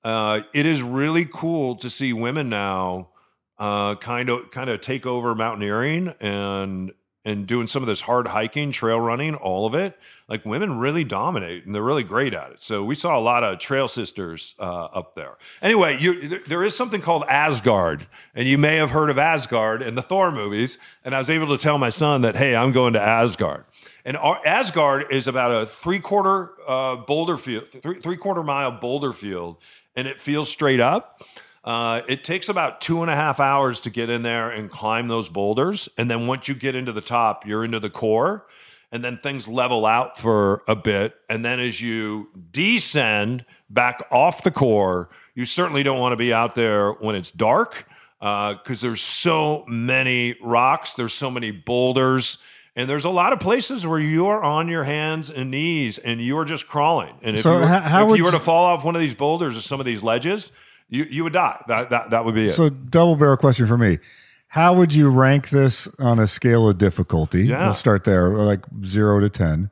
Uh, 0.03 0.41
it 0.53 0.65
is 0.65 0.81
really 0.81 1.25
cool 1.25 1.75
to 1.77 1.89
see 1.89 2.13
women 2.13 2.49
now 2.49 3.09
uh, 3.57 3.95
kind 3.95 4.29
of 4.29 4.51
kind 4.51 4.69
of 4.69 4.79
take 4.79 5.05
over 5.05 5.35
mountaineering 5.35 6.13
and 6.21 6.93
and 7.25 7.45
doing 7.45 7.67
some 7.67 7.83
of 7.83 7.87
this 7.87 8.01
hard 8.01 8.29
hiking, 8.29 8.71
trail 8.71 8.99
running, 8.99 9.35
all 9.35 9.65
of 9.65 9.75
it. 9.75 9.97
Like 10.27 10.45
women 10.45 10.77
really 10.77 11.03
dominate 11.03 11.65
and 11.65 11.73
they're 11.75 11.83
really 11.83 12.03
great 12.03 12.33
at 12.33 12.51
it. 12.51 12.63
So 12.63 12.83
we 12.83 12.95
saw 12.95 13.17
a 13.17 13.19
lot 13.19 13.43
of 13.43 13.59
trail 13.59 13.87
sisters 13.87 14.55
uh, 14.59 14.85
up 14.85 15.15
there. 15.15 15.37
Anyway, 15.61 15.97
you, 15.99 16.39
there- 16.47 16.63
is 16.63 16.75
something 16.75 17.01
called 17.01 17.23
Asgard, 17.27 18.05
and 18.35 18.47
you 18.47 18.57
may 18.57 18.75
have 18.75 18.91
heard 18.91 19.09
of 19.09 19.17
Asgard 19.17 19.81
in 19.81 19.95
the 19.95 20.01
Thor 20.01 20.31
movies. 20.31 20.77
And 21.03 21.15
I 21.15 21.17
was 21.17 21.29
able 21.29 21.47
to 21.47 21.57
tell 21.57 21.77
my 21.77 21.89
son 21.89 22.21
that, 22.21 22.35
hey, 22.35 22.55
I'm 22.55 22.71
going 22.71 22.93
to 22.93 23.01
Asgard. 23.01 23.65
And 24.05 24.17
Asgard 24.17 25.05
is 25.11 25.27
about 25.27 25.51
a 25.51 25.65
three 25.65 25.99
quarter 25.99 26.51
uh, 26.67 26.95
boulder 26.97 27.37
field, 27.37 27.67
three, 27.69 27.99
three 27.99 28.17
quarter 28.17 28.43
mile 28.43 28.71
boulder 28.71 29.13
field, 29.13 29.57
and 29.95 30.07
it 30.07 30.19
feels 30.19 30.49
straight 30.49 30.79
up. 30.79 31.21
Uh, 31.63 32.01
it 32.07 32.23
takes 32.23 32.47
about 32.49 32.81
two 32.81 33.01
and 33.01 33.11
a 33.11 33.15
half 33.15 33.39
hours 33.39 33.81
to 33.81 33.89
get 33.89 34.09
in 34.09 34.21
there 34.23 34.49
and 34.49 34.69
climb 34.71 35.07
those 35.07 35.29
boulders. 35.29 35.89
And 35.97 36.09
then 36.09 36.25
once 36.27 36.47
you 36.47 36.55
get 36.55 36.75
into 36.75 36.91
the 36.91 37.01
top, 37.01 37.45
you're 37.45 37.63
into 37.65 37.79
the 37.79 37.89
core. 37.89 38.45
And 38.91 39.03
then 39.03 39.19
things 39.21 39.47
level 39.47 39.85
out 39.85 40.17
for 40.17 40.63
a 40.67 40.75
bit. 40.75 41.13
And 41.29 41.45
then 41.45 41.59
as 41.59 41.79
you 41.79 42.29
descend 42.51 43.45
back 43.69 44.01
off 44.11 44.41
the 44.43 44.51
core, 44.51 45.09
you 45.35 45.45
certainly 45.45 45.83
don't 45.83 45.99
want 45.99 46.13
to 46.13 46.17
be 46.17 46.33
out 46.33 46.55
there 46.55 46.91
when 46.93 47.15
it's 47.15 47.29
dark 47.31 47.87
because 48.19 48.81
there's 48.81 49.01
so 49.01 49.63
many 49.67 50.35
rocks, 50.41 50.93
there's 50.95 51.13
so 51.13 51.29
many 51.29 51.51
boulders. 51.51 52.37
And 52.75 52.89
there's 52.89 53.03
a 53.05 53.09
lot 53.09 53.33
of 53.33 53.39
places 53.39 53.85
where 53.85 53.99
you 53.99 54.27
are 54.27 54.41
on 54.41 54.69
your 54.69 54.85
hands 54.85 55.29
and 55.29 55.51
knees 55.51 55.97
and 55.97 56.21
you 56.21 56.37
are 56.37 56.45
just 56.45 56.67
crawling. 56.67 57.13
And 57.21 57.35
if, 57.35 57.41
So 57.41 57.53
you, 57.53 57.59
were, 57.59 57.65
how- 57.67 57.79
how 57.81 58.09
if 58.11 58.17
you 58.17 58.23
were 58.23 58.31
to 58.31 58.39
fall 58.39 58.65
off 58.65 58.83
one 58.85 58.95
of 58.95 59.01
these 59.01 59.13
boulders 59.15 59.57
or 59.57 59.61
some 59.61 59.79
of 59.79 59.85
these 59.85 60.01
ledges, 60.01 60.51
you, 60.89 61.05
you 61.09 61.23
would 61.23 61.33
die. 61.33 61.61
That, 61.67 61.89
that, 61.91 62.09
that 62.09 62.25
would 62.25 62.35
be 62.35 62.47
it. 62.47 62.51
So 62.51 62.69
double 62.69 63.15
barrel 63.15 63.37
question 63.37 63.67
for 63.67 63.77
me. 63.77 63.99
How 64.47 64.73
would 64.73 64.93
you 64.93 65.09
rank 65.09 65.49
this 65.49 65.87
on 65.99 66.17
a 66.19 66.27
scale 66.27 66.67
of 66.67 66.77
difficulty? 66.79 67.45
Yeah. 67.45 67.65
We'll 67.65 67.73
start 67.73 68.03
there, 68.03 68.29
like 68.31 68.61
zero 68.83 69.19
to 69.19 69.29
ten. 69.29 69.69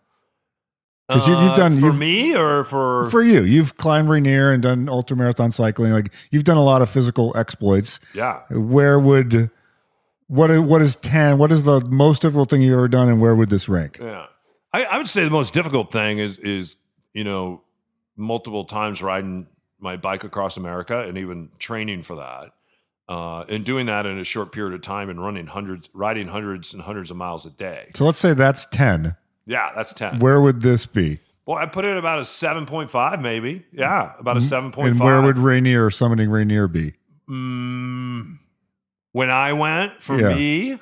'cause 1.09 1.25
you- 1.27 1.37
you've 1.39 1.55
done- 1.55 1.77
Uh, 1.77 1.79
for 1.79 1.85
you've- 1.87 1.97
me 1.97 2.35
or 2.35 2.63
for, 2.65 3.09
For 3.09 3.23
you, 3.23 3.41
you've 3.43 3.77
climbed 3.77 4.09
Rainier 4.09 4.51
and 4.51 4.61
done 4.61 4.89
ultra 4.89 5.15
marathon 5.15 5.51
cycling. 5.53 5.93
Like 5.93 6.13
you've 6.31 6.43
done 6.43 6.57
a 6.57 6.63
lot 6.63 6.81
of 6.81 6.89
physical 6.89 7.35
exploits. 7.37 7.99
yeah. 8.13 8.41
Where 8.49 8.99
would 8.99 9.49
what 10.27 10.51
what 10.59 10.81
is 10.81 10.97
ten? 10.97 11.37
What 11.37 11.51
is 11.53 11.63
the 11.63 11.79
most 11.89 12.21
difficult 12.21 12.49
thing 12.49 12.61
you've 12.61 12.73
ever 12.77 12.89
done, 12.89 13.07
and 13.07 13.21
where 13.21 13.33
would 13.33 13.49
this 13.49 13.69
rank? 13.69 13.97
Yeah. 14.01 14.25
I, 14.73 14.83
I 14.83 14.97
would 14.97 15.07
say 15.07 15.23
the 15.23 15.29
most 15.29 15.53
difficult 15.53 15.91
thing 15.93 16.19
is 16.19 16.37
is, 16.39 16.75
you 17.13 17.23
know, 17.23 17.61
multiple 18.17 18.65
times 18.65 19.01
riding 19.01 19.47
my 19.79 19.95
bike 19.97 20.23
across 20.23 20.57
America 20.57 20.99
and 21.07 21.17
even 21.17 21.49
training 21.59 22.03
for 22.03 22.15
that. 22.15 22.51
Uh, 23.09 23.45
and 23.47 23.63
doing 23.63 23.85
that 23.85 24.05
in 24.05 24.19
a 24.19 24.23
short 24.23 24.51
period 24.51 24.73
of 24.73 24.81
time 24.81 25.09
and 25.09 25.23
running 25.23 25.47
hundreds, 25.47 25.89
riding 25.93 26.27
hundreds 26.27 26.73
and 26.73 26.81
hundreds 26.83 27.09
of 27.09 27.15
miles 27.15 27.45
a 27.45 27.49
day. 27.49 27.89
So 27.95 28.03
let's 28.05 28.19
say 28.19 28.33
that's 28.33 28.65
ten. 28.65 29.15
Yeah, 29.45 29.71
that's 29.73 29.93
10. 29.93 30.19
Where 30.19 30.41
would 30.41 30.61
this 30.61 30.85
be? 30.85 31.21
Well, 31.45 31.57
I 31.57 31.67
put 31.67 31.85
it 31.85 31.95
about 31.95 32.19
a 32.19 32.23
7.5, 32.23 33.21
maybe. 33.21 33.65
Yeah, 33.71 34.11
about 34.19 34.35
a 34.35 34.41
7.5. 34.41 34.73
Mm-hmm. 34.73 34.79
And 34.87 34.99
where 34.99 35.21
would 35.21 35.37
Rainier 35.37 35.85
or 35.85 35.89
summiting 35.89 36.29
Rainier 36.29 36.67
be? 36.67 36.95
Mm, 37.29 38.39
when 39.13 39.29
I 39.29 39.53
went, 39.53 40.03
for 40.03 40.19
Yeah. 40.19 40.35
me, 40.35 40.79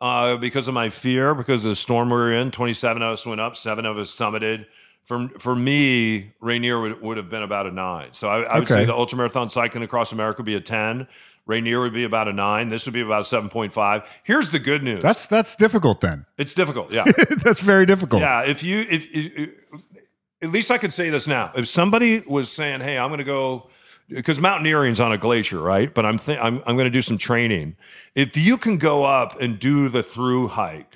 uh, 0.00 0.38
because 0.38 0.66
of 0.66 0.72
my 0.72 0.88
fear, 0.88 1.34
because 1.34 1.62
of 1.66 1.68
the 1.68 1.76
storm 1.76 2.08
we 2.08 2.16
were 2.16 2.32
in, 2.32 2.50
27 2.50 3.02
of 3.02 3.12
us 3.12 3.26
went 3.26 3.42
up, 3.42 3.54
seven 3.54 3.84
of 3.84 3.98
us 3.98 4.10
summited. 4.16 4.64
For, 5.10 5.28
for 5.40 5.56
me, 5.56 6.34
Rainier 6.40 6.80
would, 6.80 7.02
would 7.02 7.16
have 7.16 7.28
been 7.28 7.42
about 7.42 7.66
a 7.66 7.72
nine. 7.72 8.10
So 8.12 8.28
I, 8.28 8.42
I 8.42 8.54
would 8.60 8.70
Okay. 8.70 8.82
say 8.82 8.84
the 8.84 8.92
ultramarathon 8.92 9.50
cycling 9.50 9.82
across 9.82 10.12
America 10.12 10.38
would 10.38 10.46
be 10.46 10.54
a 10.54 10.60
10. 10.60 11.08
Rainier 11.46 11.80
would 11.80 11.92
be 11.92 12.04
about 12.04 12.28
a 12.28 12.32
nine. 12.32 12.68
This 12.68 12.84
would 12.86 12.94
be 12.94 13.00
about 13.00 13.24
7.5. 13.24 14.06
Here's 14.22 14.50
the 14.52 14.60
good 14.60 14.84
news. 14.84 15.02
That's 15.02 15.26
that's 15.26 15.56
difficult 15.56 16.00
then. 16.00 16.26
it's 16.38 16.54
difficult. 16.54 16.92
Yeah. 16.92 17.06
that's 17.42 17.60
very 17.60 17.86
difficult. 17.86 18.22
Yeah, 18.22 18.44
if 18.44 18.62
you 18.62 18.86
if, 18.88 19.08
if 19.10 19.50
at 20.42 20.50
least 20.52 20.70
I 20.70 20.78
could 20.78 20.92
say 20.92 21.10
this 21.10 21.26
now. 21.26 21.50
If 21.56 21.66
somebody 21.66 22.20
was 22.20 22.48
saying, 22.52 22.80
"Hey, 22.82 22.96
I'm 22.96 23.08
going 23.08 23.18
to 23.18 23.24
go," 23.24 23.68
because 24.08 24.38
mountaineering's 24.38 25.00
on 25.00 25.10
a 25.10 25.18
glacier, 25.18 25.58
right? 25.58 25.92
But 25.92 26.06
I'm 26.06 26.20
th- 26.20 26.38
I'm 26.40 26.62
I'm 26.66 26.76
going 26.76 26.84
to 26.84 26.90
do 26.98 27.02
some 27.02 27.18
training. 27.18 27.74
If 28.14 28.36
you 28.36 28.56
can 28.56 28.78
go 28.78 29.02
up 29.02 29.40
and 29.40 29.58
do 29.58 29.88
the 29.88 30.04
through 30.04 30.48
hike, 30.48 30.94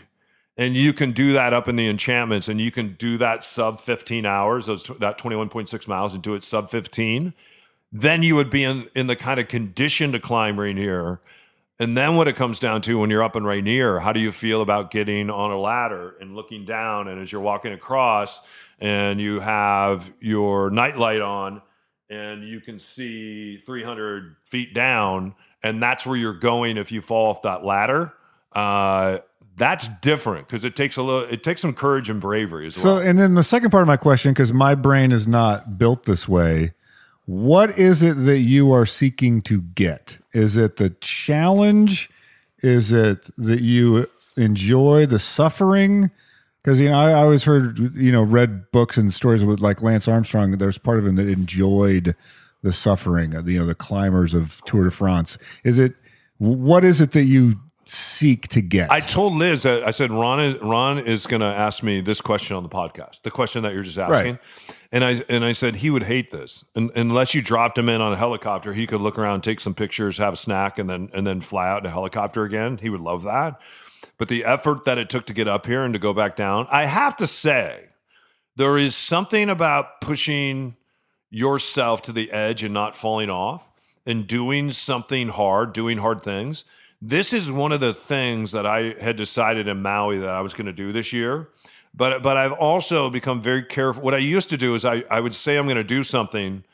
and 0.56 0.76
you 0.76 0.92
can 0.92 1.12
do 1.12 1.32
that 1.32 1.52
up 1.52 1.68
in 1.68 1.76
the 1.76 1.88
enchantments, 1.88 2.48
and 2.48 2.60
you 2.60 2.70
can 2.70 2.94
do 2.94 3.18
that 3.18 3.42
sub 3.42 3.80
15 3.80 4.24
hours, 4.24 4.66
those 4.66 4.84
that 5.00 5.18
21.6 5.18 5.88
miles, 5.88 6.14
and 6.14 6.22
do 6.22 6.34
it 6.34 6.44
sub 6.44 6.70
15, 6.70 7.34
then 7.92 8.22
you 8.22 8.36
would 8.36 8.50
be 8.50 8.64
in 8.64 8.88
in 8.94 9.06
the 9.06 9.16
kind 9.16 9.40
of 9.40 9.48
condition 9.48 10.12
to 10.12 10.20
climb 10.20 10.58
Rainier. 10.58 11.20
And 11.78 11.96
then 11.96 12.14
what 12.14 12.28
it 12.28 12.36
comes 12.36 12.60
down 12.60 12.82
to 12.82 13.00
when 13.00 13.10
you're 13.10 13.22
up 13.22 13.34
in 13.34 13.44
Rainier, 13.44 13.98
how 13.98 14.12
do 14.12 14.20
you 14.20 14.30
feel 14.30 14.62
about 14.62 14.92
getting 14.92 15.28
on 15.28 15.50
a 15.50 15.58
ladder 15.58 16.14
and 16.20 16.36
looking 16.36 16.64
down? 16.64 17.08
And 17.08 17.20
as 17.20 17.32
you're 17.32 17.40
walking 17.40 17.72
across 17.72 18.40
and 18.78 19.20
you 19.20 19.40
have 19.40 20.12
your 20.20 20.70
nightlight 20.70 21.20
on 21.20 21.62
and 22.08 22.48
you 22.48 22.60
can 22.60 22.78
see 22.78 23.56
300 23.56 24.36
feet 24.44 24.72
down, 24.72 25.34
and 25.62 25.82
that's 25.82 26.06
where 26.06 26.16
you're 26.16 26.32
going 26.32 26.76
if 26.76 26.92
you 26.92 27.00
fall 27.00 27.30
off 27.30 27.42
that 27.42 27.64
ladder. 27.64 28.12
Uh, 28.52 29.18
that's 29.56 29.88
different 30.00 30.46
because 30.48 30.64
it 30.64 30.74
takes 30.76 30.96
a 30.96 31.02
little, 31.02 31.22
it 31.28 31.42
takes 31.42 31.60
some 31.62 31.72
courage 31.74 32.10
and 32.10 32.20
bravery 32.20 32.66
as 32.66 32.74
So, 32.76 32.96
well. 32.96 32.98
and 32.98 33.18
then 33.18 33.34
the 33.34 33.44
second 33.44 33.70
part 33.70 33.82
of 33.82 33.86
my 33.86 33.96
question, 33.96 34.32
because 34.32 34.52
my 34.52 34.74
brain 34.74 35.12
is 35.12 35.26
not 35.28 35.78
built 35.78 36.04
this 36.04 36.28
way, 36.28 36.72
what 37.26 37.78
is 37.78 38.02
it 38.02 38.14
that 38.26 38.38
you 38.40 38.72
are 38.72 38.84
seeking 38.84 39.40
to 39.42 39.62
get? 39.62 40.18
Is 40.32 40.56
it 40.56 40.76
the 40.76 40.90
challenge? 41.00 42.10
Is 42.62 42.92
it 42.92 43.30
that 43.38 43.60
you 43.60 44.06
enjoy 44.36 45.06
the 45.06 45.18
suffering? 45.18 46.10
Because 46.62 46.80
you 46.80 46.88
know, 46.88 46.98
I, 46.98 47.10
I 47.10 47.22
always 47.22 47.44
heard, 47.44 47.78
you 47.96 48.10
know, 48.12 48.22
read 48.22 48.70
books 48.72 48.96
and 48.96 49.12
stories 49.12 49.44
with 49.44 49.60
like 49.60 49.82
Lance 49.82 50.08
Armstrong. 50.08 50.52
There's 50.58 50.78
part 50.78 50.98
of 50.98 51.06
him 51.06 51.14
that 51.16 51.28
enjoyed 51.28 52.14
the 52.62 52.72
suffering. 52.72 53.32
You 53.46 53.58
know, 53.60 53.66
the 53.66 53.74
climbers 53.74 54.34
of 54.34 54.60
Tour 54.64 54.84
de 54.84 54.90
France. 54.90 55.38
Is 55.62 55.78
it 55.78 55.94
What 56.38 56.82
is 56.84 57.00
it 57.00 57.12
that 57.12 57.24
you 57.24 57.60
seek 57.88 58.48
to 58.48 58.60
get? 58.60 58.90
I 58.90 59.00
told 59.00 59.34
Liz 59.34 59.62
that 59.62 59.86
I 59.86 59.90
said 59.90 60.10
Ron 60.10 60.40
is 60.40 60.60
Ron 60.62 60.98
is 60.98 61.26
going 61.26 61.40
to 61.40 61.46
ask 61.46 61.82
me 61.82 62.00
this 62.00 62.20
question 62.20 62.56
on 62.56 62.62
the 62.62 62.68
podcast, 62.68 63.22
the 63.22 63.30
question 63.30 63.62
that 63.62 63.72
you're 63.72 63.82
just 63.82 63.98
asking, 63.98 64.38
and 64.92 65.04
I 65.04 65.22
and 65.28 65.44
I 65.44 65.52
said 65.52 65.76
he 65.76 65.90
would 65.90 66.04
hate 66.04 66.30
this, 66.30 66.64
and, 66.74 66.90
unless 66.94 67.34
you 67.34 67.42
dropped 67.42 67.78
him 67.78 67.88
in 67.88 68.00
on 68.00 68.12
a 68.12 68.16
helicopter, 68.16 68.72
he 68.72 68.86
could 68.86 69.00
look 69.00 69.18
around, 69.18 69.42
take 69.42 69.60
some 69.60 69.74
pictures, 69.74 70.18
have 70.18 70.34
a 70.34 70.36
snack, 70.36 70.78
and 70.78 70.88
then 70.88 71.10
and 71.12 71.26
then 71.26 71.40
fly 71.40 71.68
out 71.68 71.80
in 71.80 71.86
a 71.86 71.90
helicopter 71.90 72.44
again. 72.44 72.78
He 72.78 72.88
would 72.90 73.00
love 73.00 73.22
that, 73.24 73.60
but 74.18 74.28
the 74.28 74.44
effort 74.44 74.84
that 74.84 74.98
it 74.98 75.08
took 75.08 75.26
to 75.26 75.32
get 75.32 75.48
up 75.48 75.66
here 75.66 75.82
and 75.82 75.94
to 75.94 76.00
go 76.00 76.14
back 76.14 76.36
down, 76.36 76.66
I 76.70 76.86
have 76.86 77.16
to 77.16 77.26
say, 77.26 77.86
there 78.56 78.78
is 78.78 78.94
something 78.94 79.50
about 79.50 80.00
pushing 80.00 80.76
yourself 81.30 82.02
to 82.02 82.12
the 82.12 82.30
edge 82.30 82.62
and 82.62 82.72
not 82.72 82.96
falling 82.96 83.30
off 83.30 83.68
and 84.06 84.26
doing 84.26 84.70
something 84.70 85.28
hard, 85.28 85.72
doing 85.72 85.98
hard 85.98 86.22
things. 86.22 86.62
This 87.06 87.34
is 87.34 87.50
one 87.50 87.70
of 87.70 87.80
the 87.80 87.92
things 87.92 88.52
that 88.52 88.64
I 88.64 88.94
had 88.98 89.16
decided 89.16 89.68
in 89.68 89.82
Maui 89.82 90.16
that 90.20 90.34
I 90.34 90.40
was 90.40 90.54
going 90.54 90.64
to 90.64 90.72
do 90.72 90.90
this 90.90 91.12
year. 91.12 91.50
But 91.94 92.22
but 92.22 92.38
I've 92.38 92.52
also 92.52 93.10
become 93.10 93.42
very 93.42 93.62
careful. 93.62 94.02
What 94.02 94.14
I 94.14 94.18
used 94.18 94.48
to 94.48 94.56
do 94.56 94.74
is 94.74 94.86
I, 94.86 95.04
I 95.10 95.20
would 95.20 95.34
say 95.34 95.58
I'm 95.58 95.66
going 95.66 95.76
to 95.76 95.84
do 95.84 96.02
something, 96.02 96.64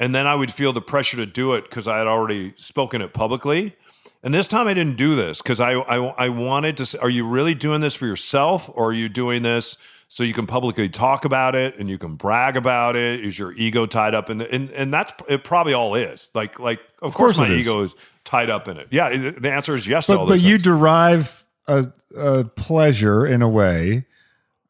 and 0.00 0.12
then 0.12 0.26
I 0.26 0.34
would 0.34 0.52
feel 0.52 0.72
the 0.72 0.82
pressure 0.82 1.16
to 1.18 1.24
do 1.24 1.54
it 1.54 1.70
because 1.70 1.86
I 1.86 1.98
had 1.98 2.08
already 2.08 2.52
spoken 2.56 3.00
it 3.00 3.14
publicly. 3.14 3.76
And 4.24 4.34
this 4.34 4.48
time 4.48 4.66
I 4.66 4.74
didn't 4.74 4.96
do 4.96 5.14
this 5.14 5.40
because 5.40 5.60
I, 5.60 5.74
I 5.74 5.98
I 6.26 6.28
wanted 6.30 6.78
to. 6.78 7.00
Are 7.00 7.08
you 7.08 7.24
really 7.24 7.54
doing 7.54 7.80
this 7.80 7.94
for 7.94 8.06
yourself, 8.06 8.68
or 8.74 8.86
are 8.86 8.92
you 8.92 9.08
doing 9.08 9.44
this 9.44 9.78
so 10.08 10.22
you 10.22 10.32
can 10.32 10.46
publicly 10.46 10.88
talk 10.88 11.24
about 11.24 11.54
it 11.54 11.78
and 11.78 11.88
you 11.90 11.98
can 11.98 12.14
brag 12.16 12.56
about 12.56 12.96
it? 12.96 13.24
Is 13.24 13.38
your 13.38 13.52
ego 13.52 13.86
tied 13.86 14.14
up 14.14 14.30
in 14.30 14.38
the, 14.38 14.50
and 14.54 14.70
and 14.70 14.92
that's 14.94 15.12
it? 15.28 15.44
Probably 15.44 15.72
all 15.74 15.94
is. 15.94 16.28
Like 16.34 16.58
like 16.60 16.80
of, 17.02 17.14
course, 17.14 17.36
course 17.36 17.48
my 17.48 17.54
is. 17.54 17.62
ego 17.66 17.84
is 17.84 17.94
tied 18.24 18.50
up 18.50 18.68
in 18.68 18.76
it. 18.76 18.88
Yeah, 18.90 19.08
it- 19.08 19.42
the 19.42 19.50
answer 19.52 19.74
is 19.74 19.86
yes 19.86 20.06
to 20.06 20.16
but 20.16 20.26
but 20.26 20.40
you 20.40 20.52
things. 20.54 20.62
derive 20.64 21.44
a, 21.66 21.86
a 22.16 22.44
pleasure 22.44 23.26
in 23.26 23.42
a 23.42 23.48
way 23.48 24.06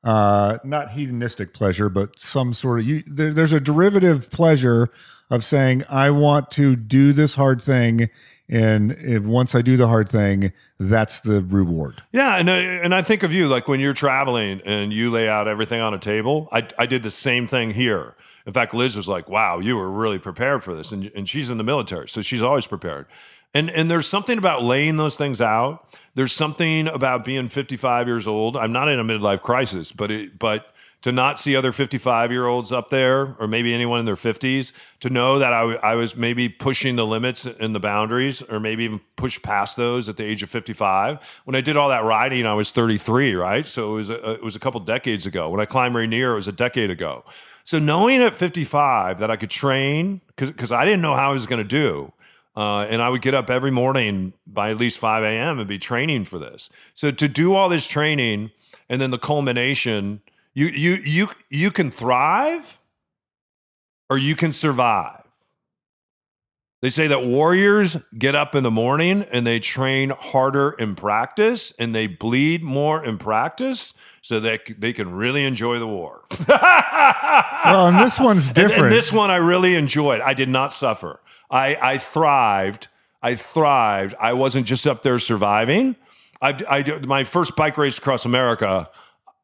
uh 0.04 0.58
not 0.62 0.90
hedonistic 0.92 1.52
pleasure 1.52 1.88
but 1.88 2.18
some 2.20 2.52
sort 2.52 2.78
of 2.80 2.86
you 2.86 3.02
there, 3.06 3.32
there's 3.32 3.52
a 3.52 3.58
derivative 3.60 4.30
pleasure 4.30 4.88
of 5.30 5.44
saying 5.44 5.82
i 5.88 6.08
want 6.10 6.48
to 6.50 6.76
do 6.76 7.12
this 7.12 7.34
hard 7.34 7.60
thing 7.60 8.08
and 8.48 8.92
if, 8.92 9.22
once 9.22 9.54
i 9.54 9.62
do 9.62 9.76
the 9.76 9.88
hard 9.88 10.08
thing 10.08 10.52
that's 10.78 11.20
the 11.20 11.40
reward 11.42 12.02
Yeah, 12.12 12.36
and 12.36 12.50
I, 12.50 12.56
and 12.58 12.94
I 12.94 13.02
think 13.02 13.22
of 13.22 13.32
you 13.32 13.48
like 13.48 13.66
when 13.68 13.80
you're 13.80 13.94
traveling 13.94 14.60
and 14.64 14.92
you 14.92 15.10
lay 15.10 15.28
out 15.28 15.48
everything 15.48 15.80
on 15.80 15.94
a 15.94 15.98
table. 15.98 16.48
I 16.52 16.68
I 16.78 16.86
did 16.86 17.02
the 17.02 17.10
same 17.10 17.46
thing 17.46 17.70
here. 17.70 18.14
In 18.46 18.52
fact, 18.52 18.74
Liz 18.74 18.96
was 18.96 19.08
like, 19.08 19.28
"Wow, 19.28 19.58
you 19.58 19.76
were 19.76 19.90
really 19.90 20.18
prepared 20.18 20.62
for 20.62 20.74
this," 20.74 20.92
and 20.92 21.10
and 21.14 21.28
she's 21.28 21.50
in 21.50 21.58
the 21.58 21.64
military, 21.64 22.08
so 22.08 22.22
she's 22.22 22.42
always 22.42 22.66
prepared. 22.66 23.06
And 23.54 23.70
and 23.70 23.90
there's 23.90 24.06
something 24.06 24.38
about 24.38 24.62
laying 24.62 24.98
those 24.98 25.16
things 25.16 25.40
out. 25.40 25.88
There's 26.14 26.32
something 26.32 26.88
about 26.88 27.24
being 27.24 27.48
55 27.48 28.06
years 28.06 28.26
old. 28.26 28.56
I'm 28.56 28.72
not 28.72 28.88
in 28.88 28.98
a 28.98 29.04
midlife 29.04 29.40
crisis, 29.40 29.92
but 29.92 30.10
it, 30.10 30.38
but 30.38 30.74
to 31.02 31.12
not 31.12 31.38
see 31.38 31.54
other 31.54 31.72
55 31.72 32.32
year 32.32 32.46
olds 32.46 32.72
up 32.72 32.90
there, 32.90 33.36
or 33.38 33.46
maybe 33.46 33.72
anyone 33.72 34.00
in 34.00 34.06
their 34.06 34.16
50s, 34.16 34.72
to 35.00 35.10
know 35.10 35.38
that 35.38 35.52
I, 35.52 35.60
w- 35.60 35.78
I 35.82 35.94
was 35.94 36.16
maybe 36.16 36.48
pushing 36.48 36.96
the 36.96 37.06
limits 37.06 37.46
and 37.46 37.74
the 37.74 37.80
boundaries, 37.80 38.42
or 38.42 38.58
maybe 38.58 38.84
even 38.84 39.00
push 39.16 39.40
past 39.42 39.76
those 39.76 40.08
at 40.08 40.16
the 40.16 40.24
age 40.24 40.42
of 40.42 40.50
55. 40.50 41.18
When 41.44 41.54
I 41.54 41.60
did 41.60 41.76
all 41.76 41.88
that 41.90 42.04
riding, 42.04 42.46
I 42.46 42.54
was 42.54 42.72
33, 42.72 43.34
right? 43.34 43.66
So 43.66 43.92
it 43.92 43.94
was 43.94 44.10
a, 44.10 44.32
it 44.32 44.42
was 44.42 44.56
a 44.56 44.58
couple 44.58 44.80
decades 44.80 45.26
ago. 45.26 45.48
When 45.50 45.60
I 45.60 45.66
climbed 45.66 45.94
Rainier, 45.94 46.32
it 46.32 46.36
was 46.36 46.48
a 46.48 46.52
decade 46.52 46.90
ago. 46.90 47.24
So 47.64 47.78
knowing 47.78 48.22
at 48.22 48.34
55 48.34 49.18
that 49.18 49.30
I 49.30 49.36
could 49.36 49.50
train, 49.50 50.20
because 50.36 50.72
I 50.72 50.84
didn't 50.84 51.02
know 51.02 51.14
how 51.14 51.30
I 51.30 51.32
was 51.32 51.46
going 51.46 51.62
to 51.62 51.68
do. 51.68 52.12
Uh, 52.56 52.86
and 52.88 53.02
I 53.02 53.10
would 53.10 53.20
get 53.20 53.34
up 53.34 53.50
every 53.50 53.70
morning 53.70 54.32
by 54.46 54.70
at 54.70 54.78
least 54.78 54.98
5 54.98 55.22
a.m. 55.24 55.58
and 55.58 55.68
be 55.68 55.78
training 55.78 56.24
for 56.24 56.38
this. 56.38 56.70
So 56.94 57.10
to 57.10 57.28
do 57.28 57.54
all 57.54 57.68
this 57.68 57.86
training 57.86 58.50
and 58.88 58.98
then 58.98 59.10
the 59.10 59.18
culmination, 59.18 60.22
you 60.56 60.66
you 60.66 60.94
you 61.04 61.28
you 61.50 61.70
can 61.70 61.90
thrive 61.92 62.78
or 64.10 64.18
you 64.18 64.34
can 64.34 64.52
survive. 64.52 65.22
They 66.82 66.90
say 66.90 67.06
that 67.08 67.24
warriors 67.24 67.96
get 68.18 68.34
up 68.34 68.54
in 68.54 68.62
the 68.64 68.70
morning 68.70 69.24
and 69.30 69.46
they 69.46 69.58
train 69.60 70.10
harder 70.10 70.70
in 70.78 70.94
practice 70.94 71.72
and 71.78 71.94
they 71.94 72.06
bleed 72.06 72.62
more 72.64 73.04
in 73.04 73.18
practice 73.18 73.92
so 74.22 74.40
that 74.40 74.60
they 74.80 74.92
can 74.92 75.14
really 75.14 75.44
enjoy 75.44 75.78
the 75.78 75.86
war. 75.86 76.22
well 76.48 77.88
and 77.88 77.98
this 77.98 78.18
one's 78.18 78.48
And- 78.48 78.58
And, 78.58 78.68
different 78.68 78.90
this 78.90 79.12
one 79.12 79.30
I 79.30 79.36
really 79.36 79.74
enjoyed. 79.74 80.20
I 80.20 80.34
did 80.34 80.48
not 80.48 80.72
suffer. 80.72 81.20
I, 81.50 81.76
I 81.80 81.98
thrived. 81.98 82.88
I 83.22 83.34
thrived. 83.34 84.14
I 84.20 84.32
wasn't 84.32 84.66
just 84.66 84.86
up 84.86 85.02
there 85.02 85.18
surviving. 85.18 85.96
I, 86.42 86.50
I 86.68 86.82
my 87.06 87.24
first 87.24 87.56
bike 87.56 87.76
race 87.78 87.98
across 87.98 88.24
America. 88.24 88.88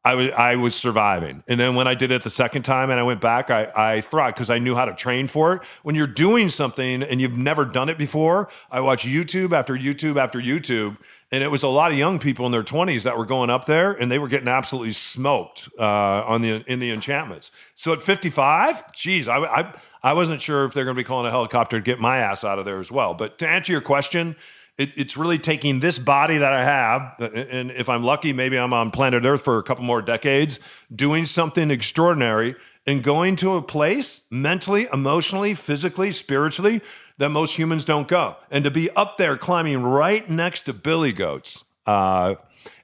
I 0.05 0.15
was 0.15 0.31
I 0.31 0.55
was 0.57 0.75
surviving, 0.75 1.43
and 1.47 1.57
then 1.57 1.75
when 1.75 1.87
I 1.87 1.95
did 1.95 2.11
it 2.11 2.23
the 2.23 2.29
second 2.29 2.63
time 2.63 2.89
and 2.89 2.99
I 2.99 3.03
went 3.03 3.21
back, 3.21 3.49
I 3.49 3.71
I 3.73 4.01
thrived 4.01 4.35
because 4.35 4.49
I 4.49 4.59
knew 4.59 4.75
how 4.75 4.83
to 4.83 4.93
train 4.93 5.27
for 5.29 5.53
it. 5.53 5.61
When 5.83 5.95
you're 5.95 6.07
doing 6.07 6.49
something 6.49 7.03
and 7.03 7.21
you've 7.21 7.37
never 7.37 7.63
done 7.63 7.87
it 7.87 7.97
before, 7.97 8.49
I 8.69 8.81
watched 8.81 9.05
YouTube 9.05 9.53
after 9.53 9.75
YouTube 9.77 10.17
after 10.17 10.39
YouTube, 10.39 10.97
and 11.31 11.41
it 11.41 11.47
was 11.47 11.63
a 11.63 11.69
lot 11.69 11.93
of 11.93 11.97
young 11.97 12.19
people 12.19 12.45
in 12.45 12.51
their 12.51 12.63
20s 12.63 13.03
that 13.03 13.17
were 13.17 13.25
going 13.25 13.49
up 13.49 13.65
there, 13.65 13.93
and 13.93 14.11
they 14.11 14.19
were 14.19 14.27
getting 14.27 14.49
absolutely 14.49 14.91
smoked 14.91 15.69
uh, 15.79 15.83
on 16.25 16.41
the 16.41 16.65
in 16.67 16.79
the 16.79 16.91
enchantments. 16.91 17.51
So 17.75 17.93
at 17.93 18.01
55, 18.01 18.91
geez, 18.91 19.29
I 19.29 19.37
I, 19.37 19.73
I 20.03 20.11
wasn't 20.11 20.41
sure 20.41 20.65
if 20.65 20.73
they're 20.73 20.83
going 20.83 20.97
to 20.97 20.99
be 20.99 21.05
calling 21.05 21.27
a 21.27 21.31
helicopter 21.31 21.77
to 21.77 21.83
get 21.83 22.01
my 22.01 22.17
ass 22.17 22.43
out 22.43 22.59
of 22.59 22.65
there 22.65 22.79
as 22.79 22.91
well. 22.91 23.13
But 23.13 23.39
to 23.39 23.47
answer 23.47 23.71
your 23.71 23.81
question, 23.81 24.35
it, 24.77 24.89
it's 24.95 25.15
really 25.15 25.37
taking 25.37 25.79
this 25.79 25.99
body 25.99 26.37
that 26.37 26.53
I 26.53 26.63
have, 26.63 27.33
and 27.33 27.71
if 27.71 27.89
I'm 27.89 28.03
lucky, 28.03 28.33
maybe 28.33 28.57
I'm 28.57 28.73
on 28.73 28.91
planet 28.91 29.23
Earth 29.25 29.43
for 29.43 29.57
a 29.57 29.63
couple 29.63 29.83
more 29.83 30.01
decades, 30.01 30.59
doing 30.93 31.25
something 31.25 31.69
extraordinary 31.69 32.55
and 32.85 33.03
going 33.03 33.35
to 33.37 33.55
a 33.55 33.61
place 33.61 34.23
mentally, 34.29 34.87
emotionally, 34.91 35.53
physically, 35.53 36.11
spiritually 36.11 36.81
that 37.17 37.29
most 37.29 37.57
humans 37.57 37.85
don't 37.85 38.07
go. 38.07 38.35
And 38.49 38.63
to 38.63 38.71
be 38.71 38.89
up 38.91 39.17
there 39.17 39.37
climbing 39.37 39.83
right 39.83 40.27
next 40.29 40.63
to 40.63 40.73
billy 40.73 41.13
goats. 41.13 41.63
Uh, 41.85 42.35